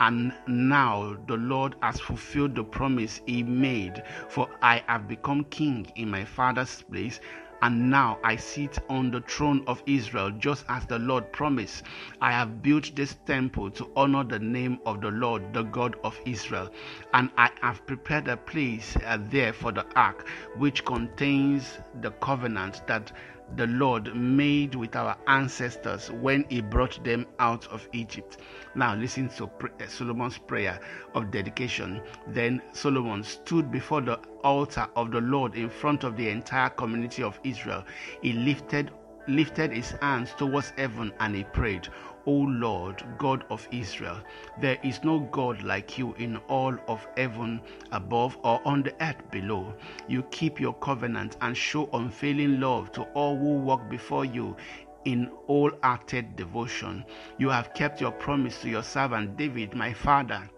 And 0.00 0.32
now 0.46 1.16
the 1.26 1.36
Lord 1.36 1.76
has 1.82 2.00
fulfilled 2.00 2.56
the 2.56 2.64
promise 2.64 3.20
he 3.26 3.42
made, 3.42 4.02
for 4.28 4.48
I 4.60 4.82
have 4.86 5.08
become 5.08 5.44
king 5.44 5.86
in 5.96 6.10
my 6.10 6.24
father's 6.24 6.82
place. 6.82 7.20
And 7.62 7.88
now 7.88 8.18
I 8.22 8.36
sit 8.36 8.76
on 8.90 9.10
the 9.10 9.22
throne 9.22 9.64
of 9.66 9.82
Israel, 9.86 10.30
just 10.32 10.66
as 10.68 10.84
the 10.84 10.98
Lord 10.98 11.32
promised. 11.32 11.84
I 12.20 12.32
have 12.32 12.62
built 12.62 12.94
this 12.94 13.16
temple 13.24 13.70
to 13.70 13.90
honor 13.96 14.22
the 14.22 14.38
name 14.38 14.80
of 14.84 15.00
the 15.00 15.10
Lord, 15.10 15.54
the 15.54 15.62
God 15.62 15.96
of 16.04 16.20
Israel. 16.26 16.68
And 17.14 17.30
I 17.38 17.50
have 17.62 17.86
prepared 17.86 18.28
a 18.28 18.36
place 18.36 18.96
uh, 19.06 19.18
there 19.30 19.54
for 19.54 19.72
the 19.72 19.86
ark, 19.96 20.28
which 20.58 20.84
contains 20.84 21.78
the 22.02 22.10
covenant 22.10 22.86
that 22.86 23.12
the 23.56 23.66
Lord 23.66 24.14
made 24.14 24.74
with 24.74 24.96
our 24.96 25.16
ancestors 25.26 26.10
when 26.10 26.44
He 26.48 26.60
brought 26.60 27.02
them 27.04 27.26
out 27.38 27.66
of 27.68 27.88
Egypt. 27.92 28.38
Now, 28.74 28.94
listen 28.94 29.28
to 29.30 29.44
uh, 29.44 29.86
Solomon's 29.86 30.38
prayer 30.38 30.80
of 31.14 31.30
dedication. 31.30 32.00
Then 32.28 32.62
Solomon 32.72 33.22
stood 33.22 33.70
before 33.70 34.00
the 34.00 34.18
altar 34.42 34.88
of 34.96 35.10
the 35.10 35.20
Lord 35.20 35.54
in 35.54 35.70
front 35.70 36.04
of 36.04 36.16
the 36.16 36.28
entire 36.28 36.70
community 36.70 37.22
of 37.22 37.38
Israel. 37.44 37.84
He 38.22 38.32
lifted 38.32 38.90
lifted 39.26 39.72
his 39.72 39.92
hands 40.02 40.32
towards 40.36 40.70
heaven 40.76 41.12
and 41.20 41.34
he 41.34 41.44
prayed, 41.44 41.88
O 42.26 42.32
Lord, 42.32 43.04
God 43.18 43.44
of 43.50 43.68
Israel, 43.72 44.18
there 44.60 44.78
is 44.82 45.04
no 45.04 45.20
God 45.20 45.62
like 45.62 45.98
you 45.98 46.14
in 46.14 46.36
all 46.48 46.76
of 46.88 47.06
heaven 47.16 47.60
above 47.92 48.38
or 48.42 48.60
on 48.66 48.82
the 48.82 48.94
earth 49.04 49.30
below. 49.30 49.74
You 50.08 50.22
keep 50.30 50.60
your 50.60 50.74
covenant 50.74 51.36
and 51.40 51.56
show 51.56 51.88
unfailing 51.92 52.60
love 52.60 52.92
to 52.92 53.02
all 53.14 53.36
who 53.36 53.58
walk 53.58 53.88
before 53.90 54.24
you 54.24 54.56
in 55.04 55.30
wholehearted 55.46 56.36
devotion. 56.36 57.04
You 57.38 57.50
have 57.50 57.74
kept 57.74 58.00
your 58.00 58.12
promise 58.12 58.60
to 58.62 58.70
your 58.70 58.82
servant 58.82 59.36
David, 59.36 59.74
my 59.74 59.92
father 59.92 60.48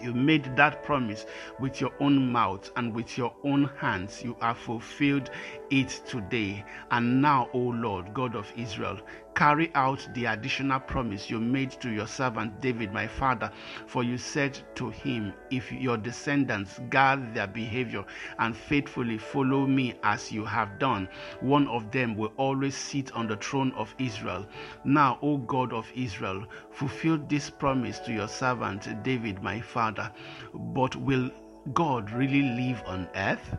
You 0.00 0.12
made 0.12 0.56
that 0.56 0.82
promise 0.82 1.24
with 1.60 1.80
your 1.80 1.92
own 2.00 2.30
mouth 2.30 2.70
and 2.76 2.94
with 2.94 3.16
your 3.16 3.34
own 3.44 3.70
hands. 3.78 4.22
You 4.22 4.36
have 4.40 4.58
fulfilled 4.58 5.30
it 5.70 6.02
today. 6.06 6.64
And 6.90 7.22
now, 7.22 7.48
O 7.54 7.58
Lord, 7.58 8.12
God 8.12 8.34
of 8.36 8.52
Israel, 8.56 9.00
carry 9.34 9.70
out 9.74 10.06
the 10.14 10.26
additional 10.26 10.80
promise 10.80 11.28
you 11.28 11.40
made 11.40 11.70
to 11.72 11.90
your 11.90 12.06
servant 12.06 12.60
David, 12.60 12.92
my 12.92 13.06
father. 13.06 13.50
For 13.86 14.02
you 14.02 14.18
said 14.18 14.58
to 14.76 14.90
him, 14.90 15.32
If 15.50 15.72
your 15.72 15.96
descendants 15.96 16.80
guard 16.90 17.34
their 17.34 17.46
behavior 17.46 18.04
and 18.38 18.56
faithfully 18.56 19.18
follow 19.18 19.66
me 19.66 19.94
as 20.02 20.30
you 20.30 20.44
have 20.44 20.78
done, 20.78 21.08
one 21.40 21.68
of 21.68 21.90
them 21.90 22.16
will 22.16 22.32
always 22.36 22.76
sit 22.76 23.12
on 23.12 23.26
the 23.26 23.36
throne 23.36 23.72
of 23.72 23.94
Israel. 23.98 24.46
Now, 24.84 25.18
O 25.22 25.38
God 25.38 25.72
of 25.72 25.90
Israel, 25.94 26.44
fulfill 26.70 27.18
this 27.18 27.50
promise 27.50 27.98
to 28.00 28.12
your 28.12 28.28
servant 28.28 29.02
David, 29.02 29.42
my 29.42 29.60
father. 29.60 30.10
But 30.54 30.96
will 30.96 31.30
God 31.72 32.10
really 32.10 32.42
live 32.42 32.82
on 32.86 33.08
earth? 33.14 33.56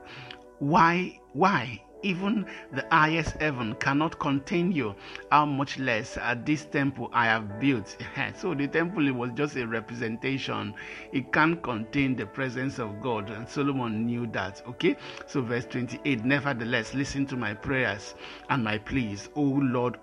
Why? 0.59 1.19
Why? 1.33 1.81
Even 2.05 2.45
the 2.71 2.85
highest 2.91 3.35
heaven 3.41 3.73
cannot 3.75 4.19
contain 4.19 4.71
you. 4.71 4.95
How 5.31 5.45
much 5.45 5.79
less 5.79 6.17
at 6.17 6.45
this 6.45 6.65
temple 6.65 7.09
I 7.11 7.25
have 7.25 7.59
built? 7.59 7.97
so 8.35 8.53
the 8.53 8.67
temple 8.67 9.11
was 9.11 9.31
just 9.33 9.55
a 9.55 9.65
representation. 9.65 10.75
It 11.11 11.33
can't 11.33 11.61
contain 11.63 12.15
the 12.15 12.27
presence 12.27 12.77
of 12.77 13.01
God, 13.01 13.31
and 13.31 13.49
Solomon 13.49 14.05
knew 14.05 14.27
that. 14.27 14.61
Okay, 14.67 14.95
so 15.25 15.41
verse 15.41 15.65
28. 15.65 16.23
Nevertheless, 16.23 16.93
listen 16.93 17.25
to 17.25 17.35
my 17.35 17.55
prayers 17.55 18.13
and 18.49 18.63
my 18.63 18.77
pleas, 18.77 19.29
O 19.35 19.41
Lord 19.41 19.97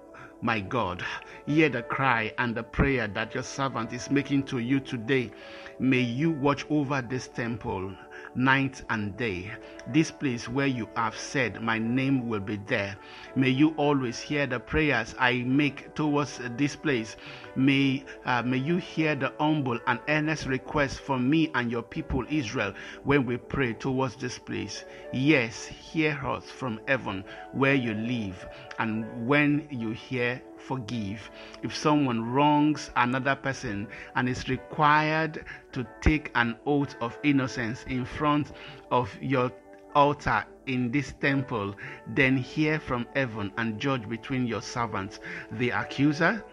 my 0.45 0.59
God, 0.59 1.05
hear 1.47 1.69
the 1.69 1.85
cry 1.85 2.35
and 2.37 2.53
the 2.53 2.65
prayer 2.65 3.07
that 3.07 3.33
your 3.33 3.45
servant 3.45 3.93
is 3.93 4.11
making 4.11 4.43
to 4.47 4.59
you 4.59 4.81
today. 4.81 5.31
May 5.79 6.01
you 6.01 6.33
watch 6.33 6.67
over 6.69 7.01
this 7.01 7.29
temple 7.29 7.95
night 8.35 8.83
and 8.91 9.17
day. 9.17 9.51
This 9.89 10.11
place 10.11 10.49
where 10.49 10.67
you 10.67 10.89
have 10.97 11.17
said, 11.17 11.61
My 11.61 11.79
name 11.79 12.29
will 12.29 12.41
be 12.41 12.57
there. 12.67 12.97
May 13.35 13.51
you 13.51 13.75
always 13.77 14.21
hear 14.21 14.47
the 14.47 14.61
prayers 14.61 15.15
I 15.19 15.43
make 15.43 15.95
towards 15.95 16.41
this 16.57 16.77
place. 16.77 17.17
May, 17.57 18.05
uh, 18.25 18.43
may 18.43 18.59
you 18.59 18.77
hear 18.77 19.15
the 19.15 19.33
humble 19.39 19.79
and 19.87 20.01
earnest 20.09 20.47
requests 20.47 20.99
from 20.99 21.29
me 21.29 21.51
and 21.55 21.71
your 21.71 21.83
people 21.83 22.25
Israel 22.29 22.75
when 23.05 23.27
we 23.27 23.37
pray 23.37 23.73
towards 23.75 24.17
this 24.17 24.39
place. 24.39 24.85
Yes, 25.13 25.67
hear 25.67 26.19
us 26.25 26.51
from 26.51 26.81
heaven 26.89 27.25
where 27.53 27.75
you 27.75 27.95
live, 27.95 28.47
and 28.79 29.27
when 29.27 29.67
you 29.71 29.91
hear 29.91 30.41
forgive. 30.63 31.31
If 31.63 31.75
someone 31.75 32.33
wrongs 32.33 32.91
another 32.97 33.35
person 33.35 33.89
and 34.15 34.29
is 34.29 34.49
required 34.49 35.45
to 35.73 35.87
take 36.01 36.31
an 36.35 36.57
oath 36.67 36.95
of 37.01 37.19
innocence 37.23 37.85
in 37.89 38.05
front 38.05 38.53
of 38.91 39.11
your 39.21 39.53
altar 39.95 40.45
in 40.67 40.91
this 40.91 41.13
temple, 41.21 41.75
then 42.07 42.37
hear 42.37 42.79
from 42.79 43.07
heaven 43.15 43.53
and 43.59 43.79
judge 43.81 44.09
between 44.09 44.47
your 44.47 44.63
servants, 44.63 45.21
the 45.53 45.71
accuser 45.71 46.45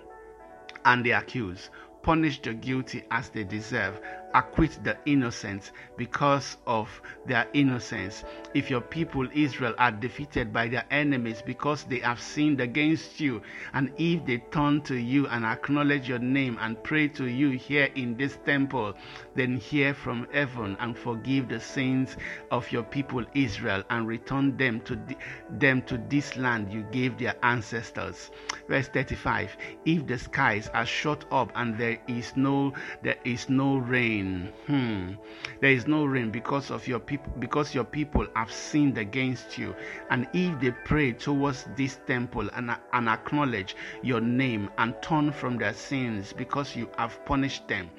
and 0.86 1.06
the 1.06 1.12
accused. 1.12 1.69
Punish 2.02 2.41
the 2.41 2.54
guilty 2.54 3.04
as 3.12 3.30
they 3.30 3.43
deserve 3.43 4.00
acquit 4.34 4.80
the 4.84 4.98
innocent 5.06 5.72
because 5.98 6.58
of 6.68 6.89
their 7.26 7.48
innocence. 7.54 8.24
If 8.54 8.70
your 8.70 8.82
people 8.82 9.28
Israel 9.34 9.74
are 9.78 9.92
defeated 9.92 10.54
by 10.54 10.68
their 10.68 10.86
enemies 10.92 11.42
because 11.46 11.84
they 11.84 12.00
have 12.00 12.22
sinned 12.22 12.62
against 12.62 13.20
you, 13.20 13.42
and 13.74 13.92
if 13.98 14.26
they 14.26 14.38
turn 14.52 14.82
to 14.82 14.96
you 14.96 15.28
and 15.28 15.46
acknowledge 15.46 16.08
your 16.08 16.20
name 16.20 16.58
and 16.62 16.82
pray 16.84 17.08
to 17.10 17.26
you 17.26 17.52
here 17.52 17.89
in 17.96 18.15
this 18.18 18.38
temple, 18.46 18.94
then 19.36 19.58
hear 19.58 19.94
from 19.94 20.28
heaven 20.32 20.76
and 20.80 20.98
forgive 20.98 21.50
the 21.50 21.60
sins 21.60 22.18
of 22.52 22.72
your 22.72 22.84
people 22.84 23.26
Israel 23.34 23.84
and 23.89 24.08
return 24.08 24.56
them 24.58 24.82
to 24.82 24.96
the, 24.96 25.15
them 25.50 25.82
to 25.84 25.98
this 26.10 26.38
land 26.38 26.72
you 26.72 26.84
gave 26.92 27.18
their 27.18 27.36
ancestors. 27.44 28.32
Verse 28.68 28.88
35 28.88 29.56
If 29.86 30.08
the 30.08 30.18
skies 30.18 30.70
are 30.74 30.86
shut 30.86 31.26
up 31.32 31.52
and 31.56 31.78
there 31.78 32.00
is 32.08 32.36
no 32.36 32.74
there 33.04 33.18
is 33.24 33.50
no 33.50 33.78
rain 33.78 34.18
rain. 34.19 34.53
Hmm. 34.67 35.13
There 35.62 35.71
is 35.71 35.88
no 35.88 36.05
rain 36.05 36.32
because 36.32 36.71
of 36.71 36.88
your 36.88 36.99
people 36.99 37.32
because 37.39 37.73
your 37.75 37.84
people 37.84 38.27
have 38.36 38.51
sinned 38.51 38.97
against 38.97 39.58
you. 39.58 39.75
And 40.10 40.27
if 40.34 40.60
they 40.60 40.71
pray 40.71 41.13
towards 41.13 41.65
this 41.75 41.99
temple 42.08 42.49
and, 42.53 42.75
and 42.93 43.10
acknowledge 43.10 43.75
your 44.01 44.21
name 44.21 44.69
and 44.77 44.95
turn 45.01 45.32
from 45.32 45.58
their 45.58 45.73
sins 45.73 46.34
because 46.34 46.75
you 46.75 46.89
have 46.97 47.23
punished 47.25 47.67
them, 47.67 47.89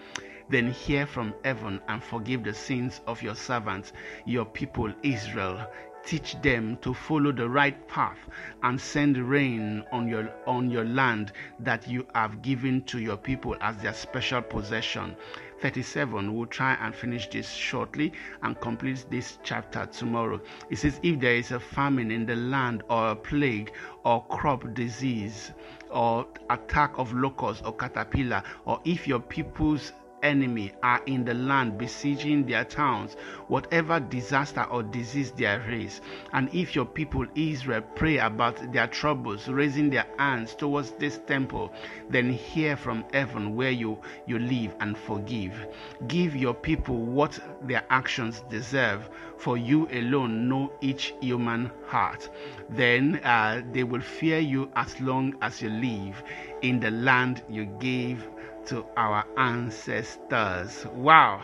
then 0.48 0.70
hear 0.70 1.06
from 1.06 1.34
heaven 1.44 1.80
and 1.88 2.02
forgive 2.02 2.44
the 2.44 2.54
sins 2.54 3.00
of 3.06 3.22
your 3.22 3.34
servants, 3.34 3.92
your 4.26 4.44
people 4.44 4.92
Israel. 5.02 5.66
Teach 6.06 6.40
them 6.40 6.78
to 6.78 6.94
follow 6.94 7.30
the 7.30 7.46
right 7.46 7.86
path 7.86 8.16
and 8.62 8.80
send 8.80 9.18
rain 9.18 9.84
on 9.92 10.08
your 10.08 10.32
on 10.46 10.70
your 10.70 10.86
land 10.86 11.30
that 11.58 11.86
you 11.86 12.06
have 12.14 12.40
given 12.40 12.82
to 12.84 12.98
your 12.98 13.18
people 13.18 13.54
as 13.60 13.76
their 13.76 13.92
special 13.92 14.40
possession. 14.40 15.14
37. 15.60 16.34
We'll 16.34 16.46
try 16.46 16.74
and 16.80 16.94
finish 16.94 17.28
this 17.28 17.50
shortly 17.50 18.12
and 18.42 18.58
complete 18.60 19.04
this 19.10 19.38
chapter 19.42 19.86
tomorrow. 19.86 20.40
It 20.70 20.76
says, 20.76 20.98
If 21.02 21.20
there 21.20 21.34
is 21.34 21.52
a 21.52 21.60
famine 21.60 22.10
in 22.10 22.24
the 22.26 22.36
land, 22.36 22.82
or 22.88 23.10
a 23.10 23.16
plague, 23.16 23.72
or 24.04 24.24
crop 24.26 24.72
disease, 24.74 25.52
or 25.90 26.26
attack 26.48 26.92
of 26.96 27.12
locusts 27.12 27.62
or 27.64 27.74
caterpillar, 27.74 28.42
or 28.64 28.80
if 28.84 29.06
your 29.06 29.20
people's 29.20 29.92
enemy 30.22 30.72
are 30.82 31.00
in 31.06 31.24
the 31.24 31.34
land 31.34 31.78
besieging 31.78 32.46
their 32.46 32.64
towns, 32.64 33.14
whatever 33.48 34.00
disaster 34.00 34.64
or 34.70 34.82
disease 34.82 35.30
there 35.32 35.70
is. 35.70 36.00
And 36.32 36.52
if 36.54 36.74
your 36.74 36.84
people 36.84 37.26
Israel 37.34 37.82
pray 37.94 38.18
about 38.18 38.72
their 38.72 38.86
troubles, 38.86 39.48
raising 39.48 39.90
their 39.90 40.06
hands 40.18 40.54
towards 40.54 40.92
this 40.92 41.18
temple, 41.26 41.72
then 42.08 42.30
hear 42.30 42.76
from 42.76 43.04
heaven 43.12 43.56
where 43.56 43.70
you, 43.70 43.98
you 44.26 44.38
live 44.38 44.74
and 44.80 44.96
forgive. 44.96 45.66
Give 46.06 46.36
your 46.36 46.54
people 46.54 46.96
what 46.96 47.38
their 47.62 47.84
actions 47.90 48.42
deserve, 48.50 49.08
for 49.38 49.56
you 49.56 49.88
alone 49.92 50.48
know 50.48 50.72
each 50.80 51.14
human 51.20 51.70
heart. 51.86 52.28
Then 52.68 53.20
uh, 53.24 53.62
they 53.72 53.84
will 53.84 54.00
fear 54.00 54.38
you 54.38 54.70
as 54.76 55.00
long 55.00 55.34
as 55.40 55.62
you 55.62 55.70
live 55.70 56.22
in 56.62 56.80
the 56.80 56.90
land 56.90 57.42
you 57.48 57.64
gave 57.64 58.28
to 58.70 58.86
our 58.96 59.24
ancestors. 59.36 60.86
Wow. 60.94 61.42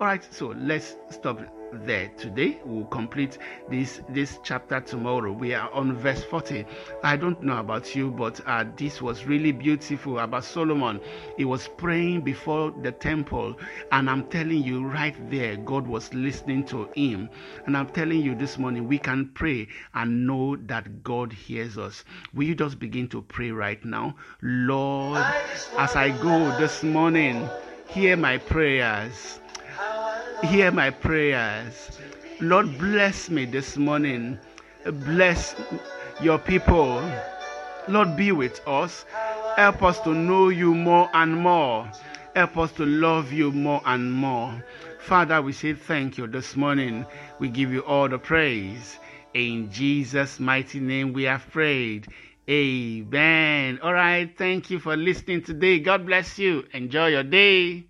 All 0.00 0.08
right, 0.08 0.26
so 0.32 0.48
let's 0.58 0.96
stop 1.08 1.38
there 1.74 2.08
today. 2.16 2.60
We'll 2.64 2.86
complete 2.86 3.38
this 3.68 4.00
this 4.08 4.38
chapter 4.42 4.80
tomorrow. 4.80 5.32
We 5.32 5.54
are 5.54 5.70
on 5.72 5.96
verse 5.96 6.22
40. 6.24 6.64
I 7.02 7.16
don't 7.16 7.42
know 7.42 7.58
about 7.58 7.94
you, 7.94 8.10
but 8.10 8.40
uh, 8.46 8.64
this 8.76 9.02
was 9.02 9.26
really 9.26 9.52
beautiful 9.52 10.18
about 10.18 10.44
Solomon. 10.44 11.00
He 11.36 11.44
was 11.44 11.68
praying 11.76 12.22
before 12.22 12.72
the 12.82 12.92
temple, 12.92 13.58
and 13.92 14.08
I'm 14.08 14.24
telling 14.28 14.62
you, 14.62 14.86
right 14.86 15.14
there, 15.30 15.56
God 15.56 15.86
was 15.86 16.12
listening 16.14 16.64
to 16.66 16.88
him. 16.94 17.28
And 17.66 17.76
I'm 17.76 17.88
telling 17.88 18.20
you 18.20 18.34
this 18.34 18.58
morning, 18.58 18.88
we 18.88 18.98
can 18.98 19.30
pray 19.34 19.68
and 19.94 20.26
know 20.26 20.56
that 20.66 21.02
God 21.02 21.32
hears 21.32 21.78
us. 21.78 22.04
Will 22.32 22.44
you 22.44 22.54
just 22.54 22.78
begin 22.78 23.08
to 23.08 23.22
pray 23.22 23.50
right 23.50 23.84
now? 23.84 24.16
Lord, 24.42 25.24
as 25.78 25.96
I 25.96 26.10
go 26.22 26.56
this 26.58 26.82
morning, 26.82 27.48
hear 27.88 28.16
my 28.16 28.38
prayers 28.38 29.40
hear 30.42 30.70
my 30.70 30.90
prayers. 30.90 31.98
Lord, 32.40 32.78
bless 32.78 33.30
me 33.30 33.44
this 33.44 33.76
morning. 33.76 34.38
Bless 34.84 35.54
your 36.20 36.38
people. 36.38 37.02
Lord, 37.88 38.16
be 38.16 38.32
with 38.32 38.60
us. 38.66 39.04
Help 39.56 39.82
us 39.82 40.00
to 40.00 40.14
know 40.14 40.48
you 40.48 40.74
more 40.74 41.08
and 41.14 41.36
more. 41.36 41.90
Help 42.34 42.58
us 42.58 42.72
to 42.72 42.84
love 42.84 43.32
you 43.32 43.52
more 43.52 43.80
and 43.86 44.12
more. 44.12 44.64
Father, 44.98 45.40
we 45.40 45.52
say 45.52 45.74
thank 45.74 46.18
you 46.18 46.26
this 46.26 46.56
morning. 46.56 47.06
We 47.38 47.48
give 47.48 47.72
you 47.72 47.80
all 47.80 48.08
the 48.08 48.18
praise. 48.18 48.98
In 49.34 49.70
Jesus' 49.70 50.40
mighty 50.40 50.80
name 50.80 51.12
we 51.12 51.24
have 51.24 51.48
prayed. 51.50 52.08
Amen. 52.48 53.78
All 53.82 53.92
right. 53.92 54.30
Thank 54.36 54.70
you 54.70 54.78
for 54.78 54.96
listening 54.96 55.42
today. 55.42 55.78
God 55.78 56.06
bless 56.06 56.38
you. 56.38 56.64
Enjoy 56.72 57.08
your 57.08 57.22
day. 57.22 57.84